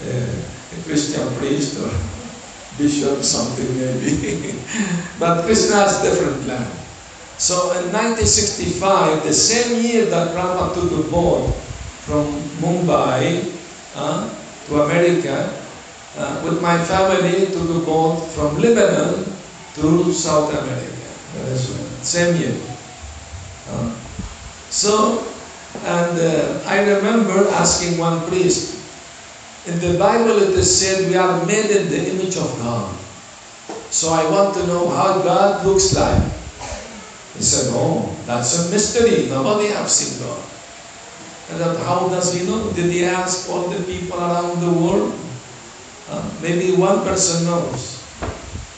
a, 0.07 0.15
a 0.15 0.77
Christian 0.87 1.27
priest 1.35 1.79
or 1.83 1.91
bishop, 2.77 3.21
something 3.21 3.77
maybe. 3.77 4.55
but 5.19 5.43
Krishna 5.43 5.75
has 5.75 6.01
different 6.01 6.41
plan. 6.43 6.65
So 7.37 7.75
in 7.83 7.91
1965, 7.91 9.23
the 9.23 9.33
same 9.33 9.83
year 9.83 10.05
that 10.05 10.31
a 10.31 11.03
boat 11.11 11.51
from 12.07 12.31
Mumbai 12.63 13.51
uh, 13.95 14.29
to 14.67 14.81
America, 14.83 15.62
uh, 16.17 16.41
with 16.43 16.61
my 16.61 16.77
family 16.83 17.47
to 17.47 17.59
a 17.59 17.79
boat 17.85 18.19
from 18.31 18.57
Lebanon 18.57 19.25
to 19.75 20.13
South 20.13 20.53
America. 20.53 20.93
Same 22.03 22.35
year. 22.37 22.55
Uh, 23.69 23.95
so, 24.69 25.25
and 25.83 26.19
uh, 26.19 26.61
I 26.67 26.83
remember 26.83 27.49
asking 27.49 27.97
one 27.97 28.27
priest, 28.27 28.73
in 29.65 29.79
the 29.79 29.97
Bible 29.97 30.43
it 30.43 30.49
is 30.59 30.67
said 30.67 31.07
we 31.07 31.15
are 31.15 31.45
made 31.45 31.71
in 31.71 31.89
the 31.89 32.11
image 32.11 32.35
of 32.35 32.51
God. 32.59 32.93
So 33.89 34.11
I 34.11 34.29
want 34.29 34.53
to 34.55 34.67
know 34.67 34.89
how 34.89 35.23
God 35.23 35.65
looks 35.65 35.95
like. 35.95 36.21
He 37.37 37.41
said, 37.41 37.71
oh, 37.73 38.13
that's 38.25 38.67
a 38.67 38.71
mystery. 38.71 39.29
Nobody 39.29 39.69
has 39.69 39.89
seen 39.95 40.27
God. 40.27 40.43
And 41.49 41.59
that, 41.61 41.77
how 41.85 42.09
does 42.09 42.33
he 42.33 42.45
know? 42.45 42.71
Did 42.73 42.91
he 42.91 43.05
ask 43.05 43.49
all 43.49 43.69
the 43.69 43.81
people 43.83 44.19
around 44.19 44.59
the 44.59 44.71
world? 44.71 45.13
Uh, 46.09 46.29
maybe 46.41 46.75
one 46.75 47.03
person 47.03 47.45
knows. 47.45 48.03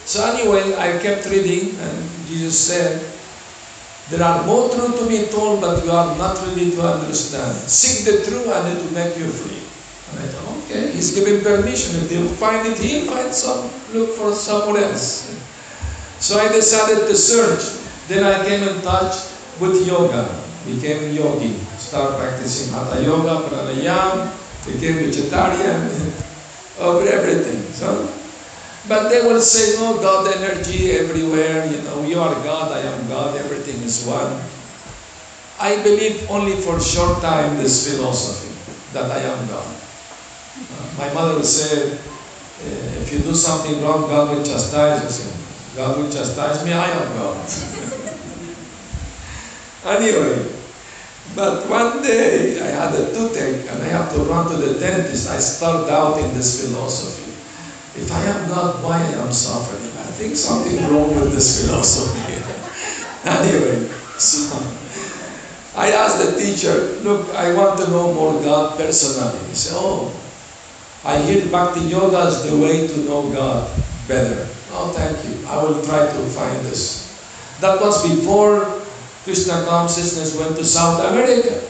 So 0.06 0.24
anyway, 0.24 0.76
I 0.78 1.02
kept 1.02 1.26
reading 1.26 1.80
and 1.80 1.98
Jesus 2.28 2.56
said, 2.56 3.02
there 4.10 4.22
are 4.22 4.46
more 4.46 4.70
truth 4.70 5.00
to 5.00 5.10
be 5.10 5.26
told, 5.34 5.62
but 5.62 5.84
you 5.84 5.90
are 5.92 6.16
not 6.18 6.38
ready 6.46 6.70
to 6.72 6.82
understand. 6.82 7.58
Seek 7.66 8.06
the 8.06 8.22
truth 8.22 8.46
and 8.54 8.78
it 8.78 8.78
will 8.78 8.94
make 8.94 9.18
you 9.18 9.26
free. 9.26 9.66
And 10.14 10.22
I 10.22 10.28
thought, 10.30 10.62
okay, 10.66 10.92
he's 10.94 11.16
giving 11.18 11.42
permission. 11.42 12.06
If 12.06 12.10
they'll 12.10 12.30
find 12.38 12.68
it 12.68 12.78
here, 12.78 13.06
find 13.10 13.34
some, 13.34 13.66
look 13.94 14.14
for 14.14 14.34
somewhere 14.36 14.84
else. 14.84 15.34
So 16.20 16.38
I 16.38 16.50
decided 16.54 17.08
to 17.08 17.16
search. 17.18 17.82
Then 18.08 18.24
I 18.24 18.46
came 18.46 18.62
in 18.62 18.82
touch 18.82 19.18
with 19.60 19.88
yoga, 19.88 20.30
became 20.66 21.10
a 21.10 21.10
yogi, 21.10 21.58
started 21.82 22.18
practicing 22.22 22.74
hatha 22.74 23.02
yoga, 23.02 23.50
Pranayama, 23.50 24.30
became 24.70 25.02
vegetarian, 25.02 25.90
over 26.80 27.08
everything. 27.08 27.62
So, 27.74 28.12
but 28.88 29.10
they 29.10 29.22
will 29.22 29.42
say, 29.42 29.82
no, 29.82 29.98
God 29.98 30.32
energy 30.36 30.92
everywhere, 30.92 31.66
you 31.66 31.82
know, 31.84 32.04
you 32.04 32.20
are 32.20 32.36
God, 32.44 32.72
I 32.72 32.82
am 32.82 33.08
God, 33.08 33.36
everything 33.38 33.82
is 33.82 34.06
one. 34.06 34.40
I 35.58 35.82
believe 35.82 36.30
only 36.30 36.56
for 36.62 36.80
short 36.80 37.22
time 37.22 37.58
this 37.58 37.90
philosophy, 37.90 38.54
that 38.94 39.10
I 39.10 39.22
am 39.22 39.48
God. 39.48 39.76
Uh, 40.72 40.98
my 40.98 41.14
mother 41.14 41.44
said, 41.44 41.98
uh, 41.98 43.02
if 43.02 43.12
you 43.12 43.20
do 43.20 43.34
something 43.34 43.82
wrong, 43.82 44.08
God 44.08 44.36
will 44.36 44.46
chastise 44.46 45.26
you. 45.26 45.32
God 45.76 45.98
will 45.98 46.12
chastise 46.12 46.64
me, 46.64 46.74
I 46.74 46.90
am 46.90 47.18
God. 47.18 47.50
anyway, 50.00 50.55
but 51.34 51.68
one 51.68 52.04
day 52.04 52.62
I 52.62 52.68
had 52.68 52.94
a 52.94 53.14
toothache 53.14 53.72
and 53.72 53.82
I 53.82 53.88
had 53.88 54.12
to 54.14 54.20
run 54.20 54.52
to 54.52 54.58
the 54.58 54.80
dentist. 54.80 55.30
I 55.30 55.40
started 55.40 55.88
doubting 55.88 56.34
this 56.34 56.64
philosophy. 56.64 57.32
If 58.00 58.12
I 58.12 58.24
am 58.24 58.50
not, 58.50 58.84
why 58.84 59.00
I 59.00 59.24
am 59.24 59.32
suffering? 59.32 59.90
I 59.98 60.12
think 60.20 60.36
something 60.36 60.78
wrong 60.92 61.16
with 61.16 61.34
this 61.34 61.66
philosophy. 61.66 62.44
anyway, 63.26 63.90
so 64.20 64.56
I 65.76 65.92
asked 65.92 66.24
the 66.24 66.38
teacher, 66.40 67.00
look, 67.04 67.28
I 67.36 67.54
want 67.54 67.80
to 67.80 67.90
know 67.90 68.14
more 68.14 68.42
God 68.42 68.78
personally. 68.78 69.40
He 69.50 69.56
said, 69.56 69.74
oh, 69.76 70.14
I 71.04 71.20
hear 71.22 71.48
Bhakti 71.50 71.82
Yoga 71.82 72.28
is 72.28 72.50
the 72.50 72.58
way 72.58 72.88
to 72.88 72.98
know 73.04 73.30
God 73.32 73.70
better. 74.08 74.48
Oh, 74.72 74.92
thank 74.96 75.20
you. 75.28 75.46
I 75.48 75.62
will 75.64 75.84
try 75.84 76.08
to 76.08 76.20
find 76.32 76.66
this. 76.66 77.12
That 77.60 77.80
was 77.82 78.04
before 78.04 78.85
Krishna 79.26 79.66
consciousness 79.66 80.38
went 80.38 80.56
to 80.56 80.64
South 80.64 81.02
America. 81.02 81.66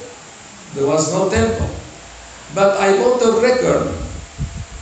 There 0.75 0.85
was 0.85 1.07
no 1.15 1.31
temple. 1.31 1.71
But 2.53 2.75
I 2.75 2.91
bought 2.99 3.23
a 3.23 3.39
record 3.39 3.95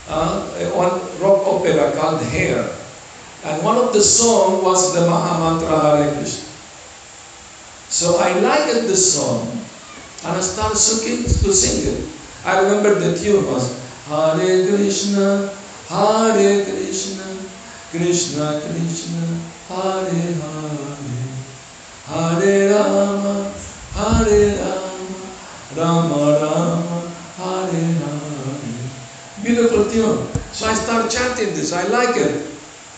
uh, 0.10 0.74
on 0.74 0.98
rock 1.22 1.46
opera 1.46 1.94
called 1.94 2.26
Hair. 2.34 2.66
And 3.46 3.62
one 3.64 3.78
of 3.78 3.94
the 3.94 4.02
songs 4.02 4.64
was 4.64 4.96
the 4.98 5.06
Mahamantra 5.06 5.70
Hare 5.70 6.18
Krishna. 6.18 6.50
So 7.94 8.18
I 8.18 8.34
liked 8.42 8.88
the 8.90 8.98
song 8.98 9.54
and 10.26 10.34
I 10.34 10.42
started 10.42 10.78
singing, 10.78 11.26
to 11.26 11.54
sing 11.54 11.94
it. 11.94 12.10
I 12.44 12.58
remember 12.58 12.98
the 12.98 13.14
tune 13.14 13.46
was 13.46 13.70
Hare 14.10 14.66
Krishna, 14.66 15.54
Hare 15.90 16.66
Krishna, 16.66 17.38
Krishna 17.92 18.62
Krishna, 18.66 19.22
Hare 19.70 20.10
Hare, 20.10 21.33
Hare 22.06 22.70
Rama, 22.70 23.54
Hare 23.94 24.60
Rama, 24.60 25.24
Rama 25.76 26.40
Rama, 26.42 27.12
Hare 27.38 27.72
Hare. 27.72 29.44
Beautiful 29.44 29.90
tune. 29.90 30.28
So 30.52 30.68
I 30.68 30.74
start 30.74 31.10
chanting 31.10 31.56
this. 31.56 31.72
I 31.72 31.88
like 31.88 32.18
it. 32.18 32.46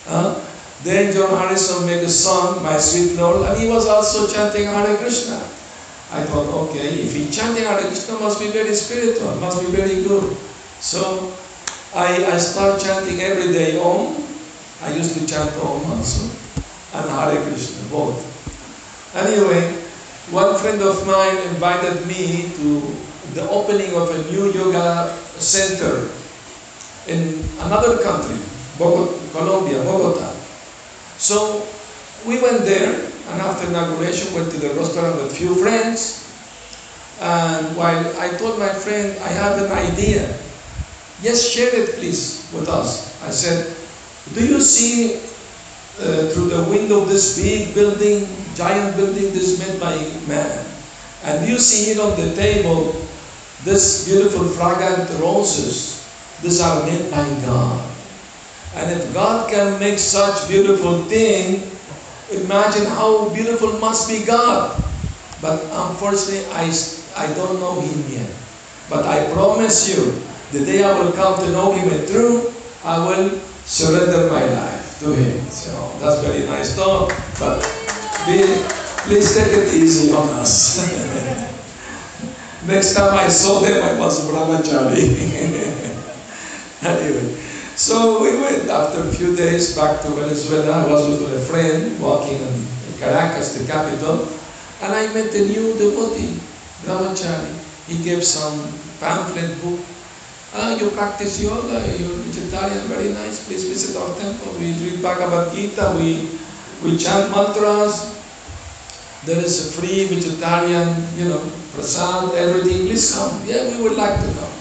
Huh? 0.07 0.41
Then 0.83 1.13
John 1.13 1.37
Harrison 1.37 1.85
made 1.85 2.03
a 2.03 2.09
song, 2.09 2.63
My 2.63 2.77
Sweet 2.77 3.15
Lord, 3.15 3.47
and 3.47 3.61
he 3.61 3.67
was 3.67 3.87
also 3.87 4.27
chanting 4.27 4.65
Hare 4.65 4.97
Krishna. 4.97 5.37
I 6.11 6.23
thought, 6.23 6.49
okay, 6.69 6.89
if 6.89 7.13
he 7.13 7.29
chanting 7.29 7.63
Hare 7.63 7.81
Krishna 7.81 8.19
must 8.19 8.39
be 8.39 8.49
very 8.49 8.73
spiritual, 8.73 9.35
must 9.35 9.61
be 9.61 9.67
very 9.67 10.01
good. 10.01 10.35
So 10.79 11.31
I, 11.93 12.25
I 12.25 12.37
start 12.37 12.81
chanting 12.81 13.21
every 13.21 13.53
day 13.53 13.77
Om. 13.79 14.17
I 14.81 14.93
used 14.93 15.13
to 15.17 15.25
chant 15.27 15.55
Om 15.57 15.85
also, 15.91 16.29
and 16.93 17.09
Hare 17.09 17.41
Krishna, 17.43 17.87
both. 17.89 18.34
Anyway, 19.15 19.71
one 20.29 20.59
friend 20.59 20.81
of 20.83 21.07
mine 21.07 21.37
invited 21.55 22.05
me 22.05 22.51
to 22.59 22.95
the 23.33 23.47
opening 23.47 23.95
of 23.95 24.11
a 24.11 24.19
new 24.31 24.51
yoga 24.51 25.15
center 25.39 26.11
in 27.07 27.39
another 27.63 28.03
country, 28.03 28.35
Bogota, 28.77 29.15
Colombia, 29.31 29.79
Bogota. 29.83 30.35
So 31.17 31.65
we 32.27 32.41
went 32.41 32.65
there, 32.67 32.91
and 33.31 33.41
after 33.41 33.67
inauguration, 33.67 34.33
went 34.33 34.51
to 34.51 34.57
the 34.59 34.75
restaurant 34.75 35.15
with 35.15 35.31
a 35.31 35.35
few 35.35 35.55
friends. 35.55 36.27
And 37.21 37.77
while 37.77 38.03
I 38.19 38.35
told 38.35 38.59
my 38.59 38.67
friend, 38.69 39.17
I 39.23 39.29
have 39.31 39.63
an 39.63 39.71
idea. 39.71 40.27
Yes, 41.21 41.47
share 41.47 41.71
it 41.71 41.95
please 41.95 42.43
with 42.51 42.67
us. 42.67 43.15
I 43.23 43.31
said, 43.31 43.71
do 44.35 44.45
you 44.45 44.59
see 44.59 45.23
uh, 45.95 46.27
through 46.35 46.51
the 46.51 46.63
window 46.67 47.03
of 47.03 47.07
this 47.07 47.39
big 47.39 47.73
building, 47.73 48.27
giant 48.55 48.95
building, 48.97 49.31
this 49.31 49.55
made 49.59 49.79
by 49.79 49.95
man? 50.27 50.65
And 51.23 51.47
you 51.47 51.57
see 51.57 51.91
it 51.91 51.99
on 51.99 52.19
the 52.19 52.35
table, 52.35 52.91
this 53.63 54.03
beautiful 54.03 54.43
fragrant 54.59 55.09
roses. 55.23 56.03
These 56.43 56.59
are 56.59 56.85
made 56.85 57.09
by 57.09 57.23
God. 57.47 57.79
And 58.75 58.91
if 58.91 59.13
God 59.13 59.49
can 59.49 59.79
make 59.79 59.97
such 59.97 60.47
beautiful 60.49 61.05
thing, 61.05 61.63
imagine 62.29 62.85
how 62.91 63.29
beautiful 63.29 63.79
must 63.79 64.09
be 64.09 64.25
God. 64.25 64.75
But 65.41 65.63
unfortunately, 65.71 66.43
I, 66.51 66.67
I 67.15 67.31
don't 67.33 67.59
know 67.63 67.79
Him 67.79 68.03
yet. 68.11 68.29
But 68.89 69.07
I 69.07 69.31
promise 69.31 69.87
you, 69.87 70.11
the 70.51 70.65
day 70.65 70.83
I 70.83 70.99
will 70.99 71.13
come 71.13 71.39
to 71.39 71.51
know 71.51 71.71
Him 71.71 71.87
in 71.87 72.05
truth, 72.05 72.51
I 72.83 72.99
will 72.99 73.39
surrender 73.63 74.29
my 74.29 74.43
life 74.43 74.74
to 75.05 75.13
Him. 75.13 75.37
So 75.53 75.69
that's 76.01 76.19
very 76.25 76.45
nice 76.49 76.75
talk, 76.75 77.13
but 77.37 77.61
be, 78.25 78.41
please 79.05 79.37
take 79.37 79.53
it 79.53 79.69
easy 79.77 80.11
on 80.11 80.27
us. 80.41 80.81
Next 82.65 82.97
time 82.97 83.13
I 83.13 83.29
saw 83.29 83.61
them, 83.61 83.77
I 83.85 83.93
was 84.01 84.25
brahmachari. 84.25 85.05
anyway. 86.81 87.37
So 87.77 88.23
we 88.23 88.33
went 88.41 88.65
after 88.69 89.05
a 89.05 89.11
few 89.13 89.35
days 89.35 89.75
back 89.77 90.01
to 90.01 90.09
Venezuela. 90.09 90.87
I 90.87 90.91
was 90.91 91.05
with 91.05 91.29
a 91.37 91.45
friend 91.45 92.01
walking 92.01 92.41
in 92.41 92.65
Caracas, 92.97 93.53
the 93.53 93.67
capital, 93.69 94.25
and 94.81 94.89
I 94.89 95.05
met 95.13 95.29
a 95.35 95.45
new 95.45 95.77
devotee, 95.77 96.41
Brahmachari. 96.81 97.53
He 97.85 98.01
gave 98.03 98.23
some 98.25 98.57
pamphlet 98.99 99.61
book. 99.61 99.79
Ah, 100.55 100.71
you 100.79 100.87
practice 100.95 101.43
yoga, 101.43 101.83
you're 101.99 102.15
vegetarian, 102.23 102.87
very 102.87 103.11
nice. 103.11 103.43
Please 103.43 103.67
visit 103.67 103.99
our 103.99 104.07
temple. 104.15 104.55
We 104.55 104.71
read 104.79 105.03
Bhagavad 105.03 105.51
Gita, 105.51 105.91
we, 105.99 106.31
we 106.79 106.95
chant 106.95 107.27
mantras. 107.35 108.15
There 109.25 109.43
is 109.43 109.67
a 109.67 109.81
free 109.81 110.07
vegetarian, 110.07 110.95
you 111.19 111.27
know, 111.27 111.43
prasad, 111.73 112.31
everything. 112.35 112.87
Please 112.87 113.11
come. 113.11 113.43
Yeah, 113.43 113.67
we 113.67 113.83
would 113.83 113.97
like 113.99 114.15
to 114.15 114.31
come. 114.31 114.55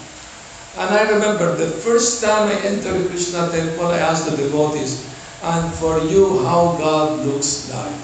And 0.83 0.91
I 0.91 1.07
remember 1.15 1.55
the 1.55 1.71
first 1.79 2.21
time 2.21 2.51
I 2.51 2.59
entered 2.67 3.07
Krishna 3.07 3.47
temple, 3.47 3.87
I 3.87 3.99
asked 3.99 4.29
the 4.29 4.35
devotees, 4.35 5.07
and 5.43 5.73
for 5.75 6.03
you, 6.11 6.43
how 6.43 6.75
God 6.75 7.25
looks 7.25 7.71
like? 7.71 7.95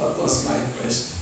That 0.00 0.16
was 0.16 0.48
my 0.48 0.56
question. 0.80 1.20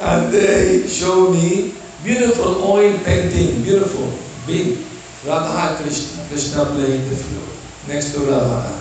And 0.00 0.30
they 0.30 0.86
showed 0.86 1.32
me 1.32 1.72
beautiful 2.04 2.62
oil 2.62 2.92
painting, 3.00 3.62
beautiful, 3.62 4.12
big, 4.48 4.80
Radha 5.28 5.76
Krishna, 5.76 6.24
Krishna 6.26 6.64
playing 6.64 7.04
the 7.08 7.16
flute 7.16 7.52
next 7.86 8.16
to 8.16 8.20
Radha, 8.24 8.72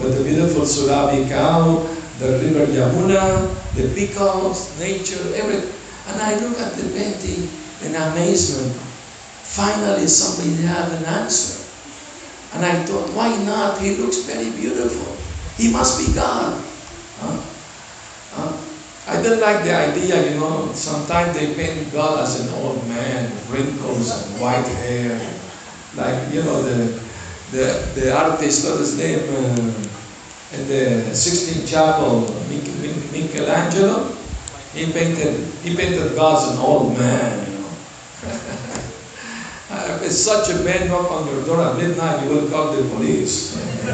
with 0.00 0.16
the 0.16 0.24
beautiful 0.24 0.64
Surabhi 0.64 1.28
cow, 1.28 1.84
the 2.18 2.40
river 2.40 2.66
Yamuna, 2.72 3.52
the 3.76 3.92
peacocks, 3.94 4.72
nature, 4.80 5.20
everything. 5.36 5.70
And 6.08 6.20
I 6.20 6.40
look 6.40 6.58
at 6.58 6.72
the 6.74 6.88
painting 6.96 7.48
in 7.84 7.94
amazement. 7.94 8.72
Finally, 9.44 10.08
somebody 10.08 10.62
had 10.62 10.90
an 10.92 11.04
answer. 11.04 11.60
And 12.54 12.64
I 12.64 12.84
thought, 12.84 13.10
why 13.10 13.36
not? 13.44 13.80
He 13.80 13.96
looks 13.96 14.24
very 14.24 14.50
beautiful. 14.50 15.16
He 15.56 15.72
must 15.72 15.98
be 15.98 16.14
God. 16.14 16.62
Huh? 17.20 17.40
Huh? 18.32 18.52
I 19.06 19.20
didn't 19.20 19.40
like 19.40 19.64
the 19.64 19.74
idea, 19.74 20.32
you 20.32 20.40
know, 20.40 20.72
sometimes 20.72 21.36
they 21.36 21.54
paint 21.54 21.92
God 21.92 22.20
as 22.20 22.40
an 22.40 22.54
old 22.54 22.88
man, 22.88 23.30
wrinkles 23.50 24.10
and 24.10 24.40
white 24.40 24.66
hair. 24.80 25.20
Like, 25.94 26.32
you 26.32 26.42
know, 26.42 26.62
the, 26.62 26.98
the, 27.50 27.86
the 27.94 28.16
artist, 28.16 28.64
what 28.64 28.80
is 28.80 28.96
his 28.96 28.98
name, 28.98 29.28
uh, 29.28 30.56
in 30.56 30.68
the 30.68 31.14
Sistine 31.14 31.66
Chapel, 31.66 32.20
Michelangelo, 33.12 34.16
he 34.72 34.90
painted, 34.90 35.52
he 35.62 35.76
painted 35.76 36.14
God 36.14 36.42
as 36.42 36.56
an 36.56 36.64
old 36.64 36.96
man, 36.96 37.52
you 37.52 37.58
know. 37.58 37.68
If 40.04 40.12
such 40.12 40.48
a 40.48 40.62
man 40.64 40.88
knock 40.88 41.10
on 41.10 41.26
your 41.26 41.44
door 41.44 41.60
at 41.60 41.76
midnight, 41.76 42.24
you 42.24 42.30
will 42.30 42.48
call 42.48 42.72
the 42.72 42.82
police. 42.88 43.56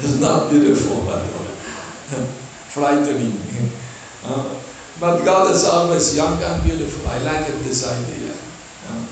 it's 0.00 0.20
not 0.20 0.50
beautiful 0.50 1.10
at 1.10 1.24
all. 1.32 2.28
Frightening. 2.74 3.38
Uh, 4.24 4.56
but 4.98 5.22
God 5.22 5.52
is 5.52 5.68
always 5.68 6.16
young 6.16 6.42
and 6.42 6.64
beautiful. 6.64 7.06
I 7.12 7.18
like 7.18 7.44
it, 7.46 7.60
this 7.60 7.84
idea. 7.84 8.32
Uh, 8.88 9.04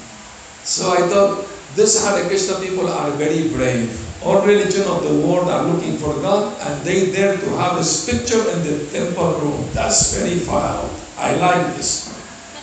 so 0.65 0.89
I 0.89 1.07
thought, 1.07 1.45
this 1.77 2.01
Hare 2.05 2.25
Krishna 2.29 2.61
people 2.61 2.89
are 2.89 3.11
very 3.13 3.49
brave. 3.49 3.93
All 4.25 4.41
religion 4.41 4.89
of 4.89 5.03
the 5.03 5.13
world 5.27 5.49
are 5.49 5.65
looking 5.65 5.97
for 5.99 6.15
God 6.21 6.57
and 6.61 6.81
they 6.85 7.13
dare 7.13 7.37
to 7.37 7.49
have 7.57 7.77
his 7.77 8.09
picture 8.09 8.41
in 8.53 8.63
the 8.65 8.87
temple 8.93 9.33
room. 9.41 9.69
That's 9.73 10.15
very 10.15 10.39
far 10.39 10.65
out. 10.65 10.91
I 11.19 11.35
like 11.37 11.77
this. 11.77 12.09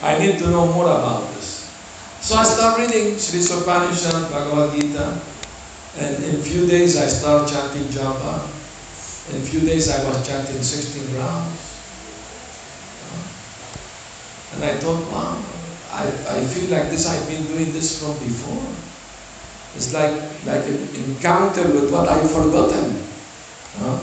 I 0.01 0.17
need 0.17 0.39
to 0.39 0.49
know 0.49 0.71
more 0.71 0.85
about 0.85 1.27
this. 1.35 1.69
So 2.21 2.35
I 2.35 2.43
start 2.43 2.79
reading 2.79 3.17
Sri 3.17 3.39
Isopanishad, 3.39 4.31
Bhagavad 4.31 4.79
Gita, 4.79 5.21
and 5.97 6.23
in 6.23 6.35
a 6.35 6.43
few 6.43 6.65
days 6.65 6.97
I 6.97 7.07
start 7.07 7.49
chanting 7.49 7.83
japa. 7.93 8.58
In 9.29 9.41
a 9.41 9.45
few 9.45 9.61
days 9.61 9.89
I 9.89 10.03
was 10.07 10.27
chanting 10.27 10.61
16 10.61 11.15
rounds. 11.17 11.69
And 14.53 14.63
I 14.63 14.73
thought, 14.77 15.05
wow, 15.11 15.37
I, 15.91 16.07
I 16.35 16.43
feel 16.45 16.69
like 16.69 16.89
this, 16.89 17.07
I've 17.07 17.27
been 17.29 17.45
doing 17.47 17.71
this 17.71 18.01
from 18.01 18.17
before. 18.19 18.65
It's 19.75 19.93
like, 19.93 20.11
like 20.45 20.65
an 20.65 20.89
encounter 20.95 21.63
with 21.69 21.91
what 21.91 22.09
I've 22.09 22.29
forgotten. 22.29 23.03
Uh, 23.79 23.99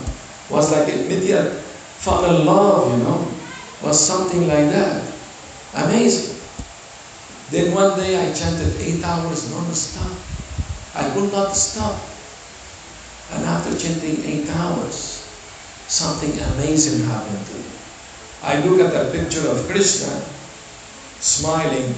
was 0.49 0.73
like 0.73 0.89
immediate 0.89 1.53
fall 2.01 2.25
in 2.25 2.47
love, 2.47 2.97
you 2.97 3.05
know. 3.05 3.29
Was 3.83 3.99
something 3.99 4.47
like 4.47 4.71
that. 4.71 5.13
Amazing. 5.75 6.41
Then 7.51 7.75
one 7.75 7.99
day 7.99 8.17
I 8.17 8.33
chanted 8.33 8.81
eight 8.81 9.05
hours 9.05 9.51
non-stop. 9.51 10.17
I 10.95 11.11
could 11.11 11.33
not 11.33 11.55
stop. 11.55 12.16
And 13.33 13.45
after 13.45 13.77
chanting 13.77 14.25
eight 14.25 14.49
hours, 14.51 15.27
something 15.89 16.33
amazing 16.55 17.07
happened 17.07 17.47
to 17.47 17.55
me. 17.55 17.65
I 18.43 18.65
look 18.65 18.81
at 18.81 18.95
a 18.95 19.11
picture 19.11 19.49
of 19.49 19.67
Krishna 19.67 20.23
smiling, 21.21 21.95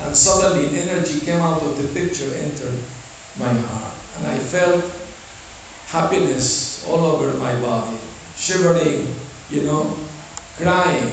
and 0.00 0.16
suddenly 0.16 0.78
energy 0.78 1.20
came 1.20 1.40
out 1.40 1.62
of 1.62 1.80
the 1.80 1.88
picture, 1.88 2.32
entered 2.34 2.78
my 3.38 3.52
heart. 3.52 3.94
And 4.16 4.26
I 4.26 4.38
felt 4.38 4.84
happiness 5.86 6.86
all 6.86 7.04
over 7.04 7.36
my 7.38 7.58
body, 7.60 7.98
shivering, 8.36 9.14
you 9.50 9.62
know, 9.62 9.98
crying. 10.56 11.10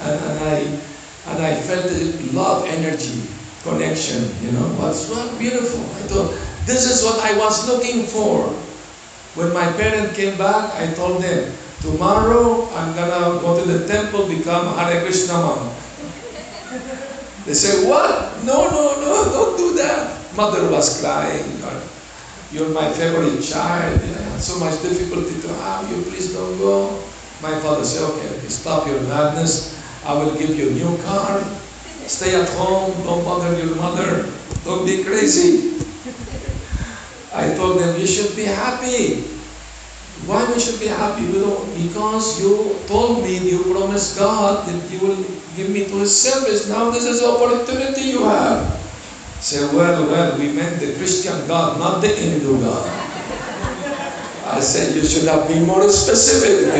And, 0.00 0.20
and 0.20 0.38
I 0.44 0.80
and 1.26 1.42
I 1.42 1.60
felt 1.60 1.90
love 2.32 2.66
energy 2.66 3.22
connection, 3.62 4.30
you 4.42 4.52
know, 4.52 4.68
was 4.78 5.08
so 5.08 5.38
beautiful. 5.38 5.80
I 5.80 6.06
thought, 6.06 6.38
this 6.66 6.90
is 6.90 7.06
what 7.06 7.22
I 7.22 7.38
was 7.38 7.66
looking 7.70 8.04
for. 8.04 8.50
When 9.38 9.54
my 9.54 9.70
parents 9.78 10.16
came 10.16 10.36
back, 10.36 10.74
I 10.74 10.92
told 10.94 11.22
them, 11.22 11.54
tomorrow 11.80 12.66
I'm 12.74 12.94
gonna 12.98 13.38
go 13.38 13.54
to 13.54 13.64
the 13.64 13.86
temple, 13.86 14.26
become 14.26 14.74
Hare 14.74 15.00
Krishna 15.06 15.38
monk. 15.38 15.72
They 17.46 17.54
said, 17.54 17.86
what? 17.86 18.42
No, 18.42 18.66
no, 18.66 18.98
no, 18.98 19.14
don't 19.30 19.56
do 19.56 19.78
that. 19.78 20.18
Mother 20.34 20.68
was 20.68 21.00
crying. 21.00 21.46
You're 22.50 22.70
my 22.70 22.90
favorite 22.90 23.38
child. 23.42 24.00
I 24.02 24.22
had 24.34 24.40
so 24.40 24.58
much 24.58 24.82
difficulty 24.82 25.40
to 25.42 25.48
have 25.62 25.86
you. 25.90 26.02
Please 26.10 26.32
don't 26.34 26.58
go. 26.58 26.98
My 27.42 27.54
father 27.60 27.84
said, 27.84 28.02
okay, 28.10 28.28
okay, 28.38 28.48
stop 28.48 28.86
your 28.88 29.00
madness. 29.02 29.78
I 30.04 30.14
will 30.14 30.34
give 30.34 30.56
you 30.56 30.70
a 30.70 30.72
new 30.72 30.96
car. 31.02 31.44
Stay 32.06 32.34
at 32.34 32.48
home. 32.56 32.90
Don't 33.04 33.22
bother 33.24 33.52
your 33.58 33.76
mother. 33.76 34.26
Don't 34.64 34.86
be 34.86 35.04
crazy. 35.04 35.75
I 37.36 37.52
told 37.52 37.78
them, 37.80 38.00
you 38.00 38.06
should 38.06 38.34
be 38.34 38.48
happy. 38.48 39.20
Why 40.24 40.40
we 40.48 40.58
should 40.58 40.80
be 40.80 40.88
happy? 40.88 41.28
Because 41.28 42.40
you 42.40 42.80
told 42.88 43.22
me, 43.22 43.36
you 43.36 43.62
promised 43.68 44.16
God 44.18 44.64
that 44.64 44.90
you 44.90 44.98
will 45.04 45.20
give 45.54 45.68
me 45.68 45.84
to 45.84 46.00
His 46.00 46.16
service. 46.16 46.66
Now 46.66 46.88
this 46.88 47.04
is 47.04 47.20
the 47.20 47.28
opportunity 47.28 48.16
you 48.16 48.24
have. 48.24 48.80
Say, 49.44 49.60
well, 49.76 50.08
well, 50.08 50.38
we 50.38 50.48
meant 50.50 50.80
the 50.80 50.96
Christian 50.96 51.46
God, 51.46 51.78
not 51.78 52.00
the 52.00 52.08
Hindu 52.08 52.58
God. 52.64 52.88
I 54.48 54.60
said, 54.60 54.96
you 54.96 55.04
should 55.04 55.28
have 55.28 55.46
been 55.46 55.66
more 55.66 55.86
specific. 55.90 56.72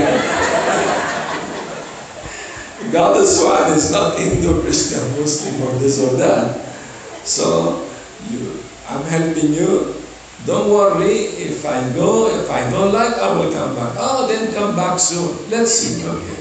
God 2.93 3.21
is 3.21 3.43
one, 3.45 3.73
is 3.77 3.93
not 3.93 4.19
Hindu, 4.19 4.63
Christian, 4.63 5.05
Muslim, 5.21 5.69
or 5.69 5.79
this 5.79 6.01
or 6.01 6.17
that. 6.17 6.65
So, 7.29 7.87
you, 8.31 8.63
I'm 8.89 9.03
helping 9.05 9.53
you 9.53 10.06
don't 10.47 10.71
worry, 10.71 11.35
if 11.43 11.67
I 11.67 11.83
go, 11.93 12.31
if 12.31 12.49
I 12.49 12.71
don't 12.71 12.95
like, 12.95 13.19
I 13.19 13.35
will 13.35 13.53
come 13.53 13.75
back. 13.75 13.95
Oh, 13.99 14.31
then 14.31 14.55
come 14.55 14.77
back 14.77 14.99
soon. 14.99 15.51
Let's 15.51 15.75
see. 15.75 16.07
Okay. 16.07 16.39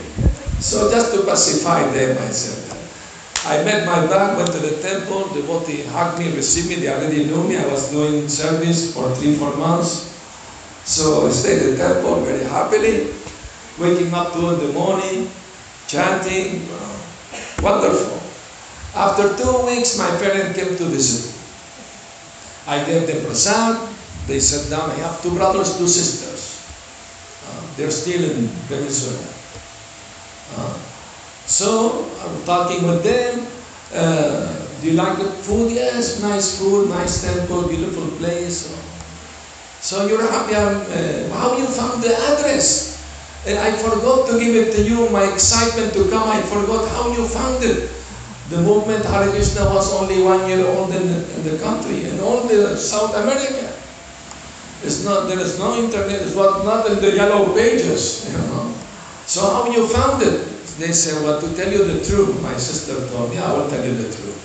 So 0.61 0.91
just 0.91 1.13
to 1.13 1.25
pacify 1.25 1.89
them, 1.89 2.17
I 2.21 2.29
said 2.29 2.69
that. 2.69 2.77
I 3.45 3.63
met 3.65 3.85
my 3.85 4.05
back, 4.05 4.37
went 4.37 4.51
to 4.53 4.59
the 4.59 4.81
temple, 4.81 5.25
the 5.33 5.41
devotee 5.41 5.83
hugged 5.89 6.19
me, 6.19 6.33
received 6.33 6.69
me, 6.69 6.75
they 6.75 6.89
already 6.89 7.25
knew 7.25 7.43
me. 7.43 7.57
I 7.57 7.65
was 7.65 7.89
doing 7.89 8.29
service 8.29 8.93
for 8.93 9.13
three, 9.15 9.35
four 9.35 9.55
months. 9.57 10.13
So 10.85 11.27
I 11.27 11.31
stayed 11.31 11.61
at 11.61 11.71
the 11.71 11.77
temple 11.77 12.21
very 12.21 12.45
happily, 12.45 13.09
waking 13.77 14.13
up 14.13 14.33
two 14.33 14.49
in 14.53 14.59
the 14.65 14.73
morning, 14.73 15.29
chanting. 15.87 16.69
Wonderful. 17.61 18.21
After 18.93 19.33
two 19.35 19.65
weeks, 19.65 19.97
my 19.97 20.09
parents 20.21 20.57
came 20.57 20.77
to 20.77 20.85
visit. 20.85 21.33
I 22.67 22.83
gave 22.85 23.05
them 23.05 23.25
prasad, 23.25 23.94
they 24.27 24.39
sat 24.39 24.69
down. 24.69 24.89
I 24.91 24.95
have 25.05 25.21
two 25.21 25.33
brothers, 25.33 25.77
two 25.77 25.87
sisters. 25.87 26.65
Uh, 27.47 27.61
they're 27.77 27.91
still 27.91 28.23
in 28.23 28.47
Venezuela. 28.65 29.27
Uh, 30.57 30.77
so 31.45 32.09
I'm 32.21 32.43
talking 32.45 32.87
with 32.87 33.03
them. 33.03 33.45
Uh, 33.93 34.65
do 34.81 34.87
you 34.89 34.97
like 34.97 35.17
the 35.17 35.29
food? 35.45 35.71
Yes, 35.71 36.21
nice 36.21 36.57
food, 36.59 36.89
nice 36.89 37.21
temple, 37.21 37.67
beautiful 37.67 38.07
place. 38.17 38.65
So 39.81 40.07
you're 40.07 40.25
happy. 40.25 40.55
Uh, 40.55 41.29
how 41.37 41.57
you 41.57 41.65
found 41.67 42.01
the 42.01 42.13
address? 42.33 42.97
And 43.45 43.59
I 43.59 43.77
forgot 43.77 44.25
to 44.29 44.39
give 44.39 44.55
it 44.55 44.73
to 44.73 44.81
you. 44.81 45.07
My 45.09 45.21
excitement 45.29 45.93
to 45.93 46.09
come, 46.09 46.27
I 46.27 46.41
forgot 46.41 46.89
how 46.89 47.13
you 47.13 47.27
found 47.29 47.63
it. 47.63 47.93
The 48.49 48.57
movement 48.61 49.05
Hare 49.05 49.29
Krishna 49.29 49.65
was 49.69 49.93
only 49.93 50.21
one 50.21 50.49
year 50.49 50.65
old 50.65 50.89
in 50.93 51.05
the, 51.05 51.19
in 51.37 51.43
the 51.45 51.57
country, 51.61 52.05
and 52.09 52.19
all 52.21 52.47
the 52.47 52.77
South 52.77 53.13
America. 53.13 53.74
It's 54.85 55.03
not, 55.03 55.27
there 55.27 55.39
is 55.39 55.57
no 55.57 55.81
internet, 55.81 56.21
it's 56.21 56.35
what, 56.35 56.63
not 56.63 56.85
in 56.85 57.01
the 57.01 57.15
yellow 57.15 57.53
pages, 57.53 58.29
you 58.31 58.37
know. 58.37 58.73
So 59.25 59.41
how 59.41 59.71
you 59.73 59.87
found 59.87 60.21
it? 60.21 60.45
They 60.77 60.91
said, 60.91 61.23
well, 61.23 61.41
to 61.41 61.55
tell 61.55 61.71
you 61.71 61.83
the 61.85 62.05
truth, 62.05 62.41
my 62.43 62.55
sister 62.57 62.93
told 63.09 63.31
me, 63.31 63.37
I 63.39 63.51
will 63.53 63.67
tell 63.69 63.83
you 63.83 63.95
the 63.95 64.13
truth. 64.13 64.37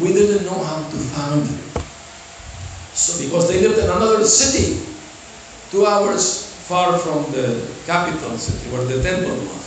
We 0.00 0.12
didn't 0.12 0.46
know 0.46 0.62
how 0.62 0.78
to 0.78 0.96
find 1.10 1.42
it. 1.42 1.82
So 2.94 3.24
because 3.24 3.48
they 3.48 3.60
lived 3.60 3.78
in 3.78 3.90
another 3.90 4.22
city, 4.24 4.86
two 5.70 5.86
hours 5.86 6.54
far 6.68 6.98
from 6.98 7.26
the 7.32 7.66
capital 7.86 8.38
city 8.38 8.70
where 8.70 8.84
the 8.84 9.02
temple 9.02 9.34
was. 9.34 9.66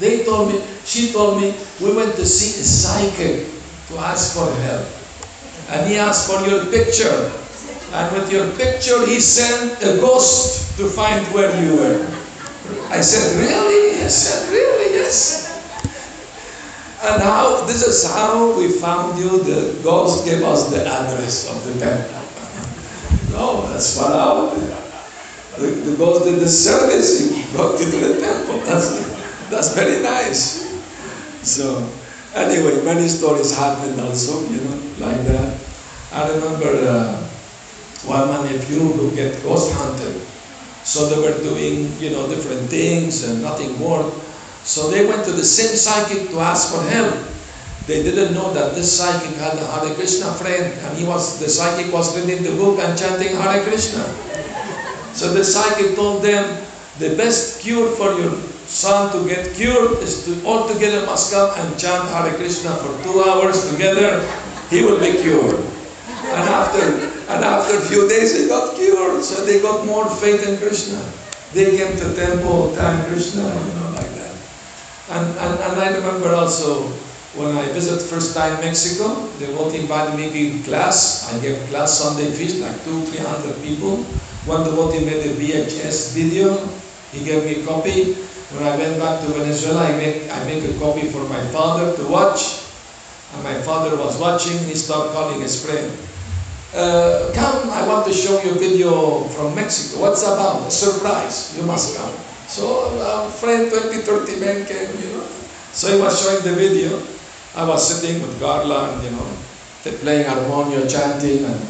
They 0.00 0.24
told 0.24 0.52
me, 0.52 0.64
she 0.84 1.12
told 1.12 1.42
me, 1.42 1.54
we 1.80 1.92
went 1.92 2.16
to 2.16 2.24
see 2.24 2.58
a 2.60 2.64
psychic 2.64 3.46
to 3.88 3.98
ask 3.98 4.32
for 4.32 4.48
help. 4.64 4.88
And 5.68 5.88
he 5.90 5.96
asked 5.96 6.30
for 6.30 6.40
your 6.48 6.64
picture. 6.66 7.43
And 7.94 8.10
with 8.10 8.32
your 8.32 8.50
picture, 8.58 9.06
he 9.06 9.20
sent 9.20 9.80
a 9.84 10.00
ghost 10.02 10.76
to 10.78 10.88
find 10.88 11.24
where 11.28 11.54
you 11.62 11.76
were. 11.76 12.02
I 12.90 13.00
said, 13.00 13.38
really? 13.38 14.02
He 14.02 14.10
said, 14.10 14.50
really? 14.50 14.98
Yes. 14.98 15.46
And 17.04 17.22
how, 17.22 17.64
this 17.66 17.86
is 17.86 18.10
how 18.10 18.58
we 18.58 18.68
found 18.80 19.16
you. 19.16 19.38
The 19.44 19.80
ghost 19.84 20.24
gave 20.24 20.42
us 20.42 20.70
the 20.70 20.82
address 20.82 21.46
of 21.48 21.62
the 21.62 21.78
temple. 21.78 22.18
no, 23.30 23.70
that's 23.70 23.96
what 23.96 24.10
happened. 24.10 24.74
The, 25.56 25.90
the 25.90 25.96
ghost 25.96 26.24
did 26.24 26.40
the 26.40 26.48
service, 26.48 27.30
he 27.30 27.46
brought 27.52 27.78
you 27.78 27.86
to 27.92 27.98
the 28.08 28.20
temple. 28.20 28.58
That's, 28.66 28.90
that's 29.50 29.72
very 29.72 30.02
nice. 30.02 30.66
So, 31.46 31.88
anyway, 32.34 32.84
many 32.84 33.06
stories 33.06 33.56
happened 33.56 34.00
also, 34.00 34.42
you 34.50 34.62
know, 34.62 34.82
like 34.98 35.22
that. 35.26 35.60
I 36.10 36.28
remember 36.32 36.88
uh, 36.88 37.24
one 38.06 38.28
man 38.28 38.44
nephew 38.44 38.80
who 38.80 39.14
get 39.14 39.42
ghost 39.42 39.72
hunted. 39.72 40.20
So 40.84 41.08
they 41.08 41.16
were 41.16 41.36
doing, 41.42 41.88
you 41.98 42.10
know, 42.10 42.28
different 42.28 42.68
things 42.68 43.24
and 43.24 43.40
nothing 43.40 43.80
worked. 43.80 44.16
So 44.64 44.90
they 44.90 45.04
went 45.04 45.24
to 45.24 45.32
the 45.32 45.44
same 45.44 45.76
psychic 45.76 46.28
to 46.30 46.40
ask 46.40 46.72
for 46.72 46.82
help. 46.88 47.16
They 47.86 48.02
didn't 48.02 48.32
know 48.32 48.52
that 48.52 48.74
this 48.74 48.88
psychic 48.96 49.36
had 49.36 49.56
a 49.60 49.66
Hare 49.76 49.94
Krishna 49.94 50.32
friend, 50.40 50.72
and 50.72 50.96
he 50.96 51.04
was 51.04 51.38
the 51.38 51.48
psychic 51.48 51.92
was 51.92 52.16
reading 52.16 52.42
the 52.42 52.56
book 52.56 52.80
and 52.80 52.96
chanting 52.98 53.36
Hare 53.36 53.62
Krishna. 53.64 54.04
So 55.12 55.32
the 55.32 55.44
psychic 55.44 55.94
told 55.94 56.24
them, 56.24 56.64
the 56.98 57.14
best 57.16 57.60
cure 57.60 57.92
for 57.96 58.16
your 58.16 58.40
son 58.64 59.12
to 59.12 59.28
get 59.28 59.52
cured 59.54 60.00
is 60.00 60.24
to 60.24 60.32
all 60.48 60.66
together 60.66 61.04
must 61.04 61.32
come 61.32 61.52
and 61.60 61.78
chant 61.78 62.08
Hare 62.08 62.32
Krishna 62.36 62.76
for 62.76 62.92
two 63.04 63.20
hours 63.24 63.70
together. 63.70 64.24
He 64.70 64.80
will 64.80 64.98
be 64.98 65.20
cured. 65.20 65.60
And 66.24 66.48
after 66.48 67.13
and 67.34 67.44
after 67.44 67.74
a 67.74 67.80
few 67.90 68.08
days, 68.08 68.30
they 68.32 68.46
got 68.46 68.76
cured. 68.76 69.24
So 69.24 69.44
they 69.44 69.60
got 69.60 69.84
more 69.86 70.06
faith 70.22 70.46
in 70.46 70.56
Krishna. 70.58 71.02
They 71.50 71.76
came 71.76 71.98
to 71.98 72.14
temple, 72.14 72.70
thank 72.78 73.06
Krishna, 73.10 73.42
you 73.42 73.74
know, 73.74 73.90
like 73.94 74.10
that. 74.14 74.34
And, 75.10 75.26
and, 75.38 75.54
and 75.58 75.74
I 75.82 75.94
remember 75.98 76.30
also 76.34 76.86
when 77.34 77.56
I 77.56 77.66
visited 77.74 78.06
first 78.06 78.34
time 78.34 78.60
Mexico, 78.62 79.26
they 79.42 79.46
both 79.50 79.74
invited 79.74 80.14
me 80.14 80.30
to 80.30 80.62
class. 80.62 81.26
I 81.32 81.38
gave 81.40 81.58
class 81.70 81.98
Sunday 81.98 82.30
feast, 82.30 82.62
like 82.62 82.78
two, 82.84 83.02
three 83.06 83.18
hundred 83.18 83.58
people. 83.62 84.06
One 84.46 84.62
devotee 84.62 85.04
made 85.04 85.26
a 85.26 85.34
VHS 85.34 86.14
video. 86.14 86.54
He 87.10 87.24
gave 87.24 87.42
me 87.42 87.62
a 87.62 87.66
copy. 87.66 88.14
When 88.54 88.62
I 88.62 88.76
went 88.76 88.98
back 89.02 89.20
to 89.22 89.26
Venezuela, 89.34 89.90
I 89.90 89.96
make, 89.98 90.30
I 90.30 90.44
make 90.44 90.62
a 90.62 90.78
copy 90.78 91.10
for 91.10 91.26
my 91.26 91.42
father 91.50 91.96
to 91.96 92.04
watch. 92.06 92.62
And 93.34 93.42
my 93.42 93.58
father 93.62 93.96
was 93.96 94.18
watching, 94.20 94.58
he 94.70 94.74
started 94.74 95.10
calling 95.10 95.40
his 95.40 95.58
friend 95.58 95.90
uh, 96.74 97.32
come, 97.34 97.70
I 97.70 97.86
want 97.86 98.06
to 98.06 98.12
show 98.12 98.42
you 98.42 98.50
a 98.50 98.58
video 98.58 99.24
from 99.30 99.54
Mexico. 99.54 100.02
What's 100.02 100.22
about? 100.22 100.66
A 100.66 100.70
surprise. 100.70 101.56
You 101.56 101.62
must 101.62 101.96
come. 101.96 102.12
So 102.46 102.90
a 102.98 103.30
friend, 103.30 103.70
20, 103.70 104.02
30 104.02 104.40
men 104.40 104.66
came, 104.66 104.90
you 105.00 105.16
know. 105.16 105.26
So 105.72 105.94
he 105.94 106.00
was 106.00 106.20
showing 106.20 106.42
the 106.42 106.54
video. 106.54 107.02
I 107.54 107.66
was 107.66 107.86
sitting 107.86 108.20
with 108.20 108.38
garland, 108.40 109.02
you 109.04 109.10
know, 109.10 109.26
playing 110.02 110.26
harmonia, 110.26 110.86
chanting, 110.88 111.44
and 111.44 111.60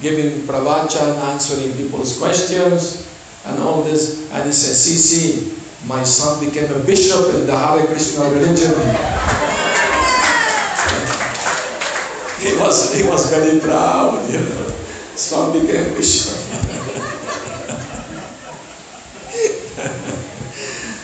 giving 0.00 0.46
pravachan, 0.46 1.18
answering 1.34 1.74
people's 1.74 2.18
questions, 2.18 3.10
and 3.46 3.58
all 3.58 3.82
this. 3.82 4.30
And 4.30 4.46
he 4.46 4.52
said, 4.52 4.74
see, 4.74 4.96
see, 4.96 5.54
my 5.86 6.04
son 6.04 6.44
became 6.44 6.70
a 6.72 6.78
bishop 6.84 7.34
in 7.34 7.46
the 7.46 7.56
Hare 7.56 7.86
Krishna 7.86 8.30
religion. 8.30 8.74
Was 12.64 12.96
he 12.96 13.04
was 13.04 13.28
very 13.28 13.60
proud, 13.60 14.24
you 14.32 14.40
know. 14.40 14.72
Became 15.52 15.92
bishop. 15.94 16.34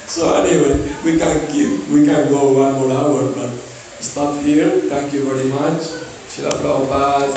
so 0.09 0.35
anyway, 0.43 0.75
we 1.05 1.19
can 1.19 1.47
keep 1.53 1.87
we 1.89 2.07
can 2.07 2.29
go 2.29 2.53
one 2.57 2.73
more 2.75 2.91
hour, 2.91 3.31
but 3.37 3.51
stop 4.01 4.43
here. 4.43 4.71
Thank 4.89 5.13
you 5.13 5.25
very 5.29 5.49
much. 5.53 5.83
Srila 6.33 6.51
Prabhupada, 6.59 7.29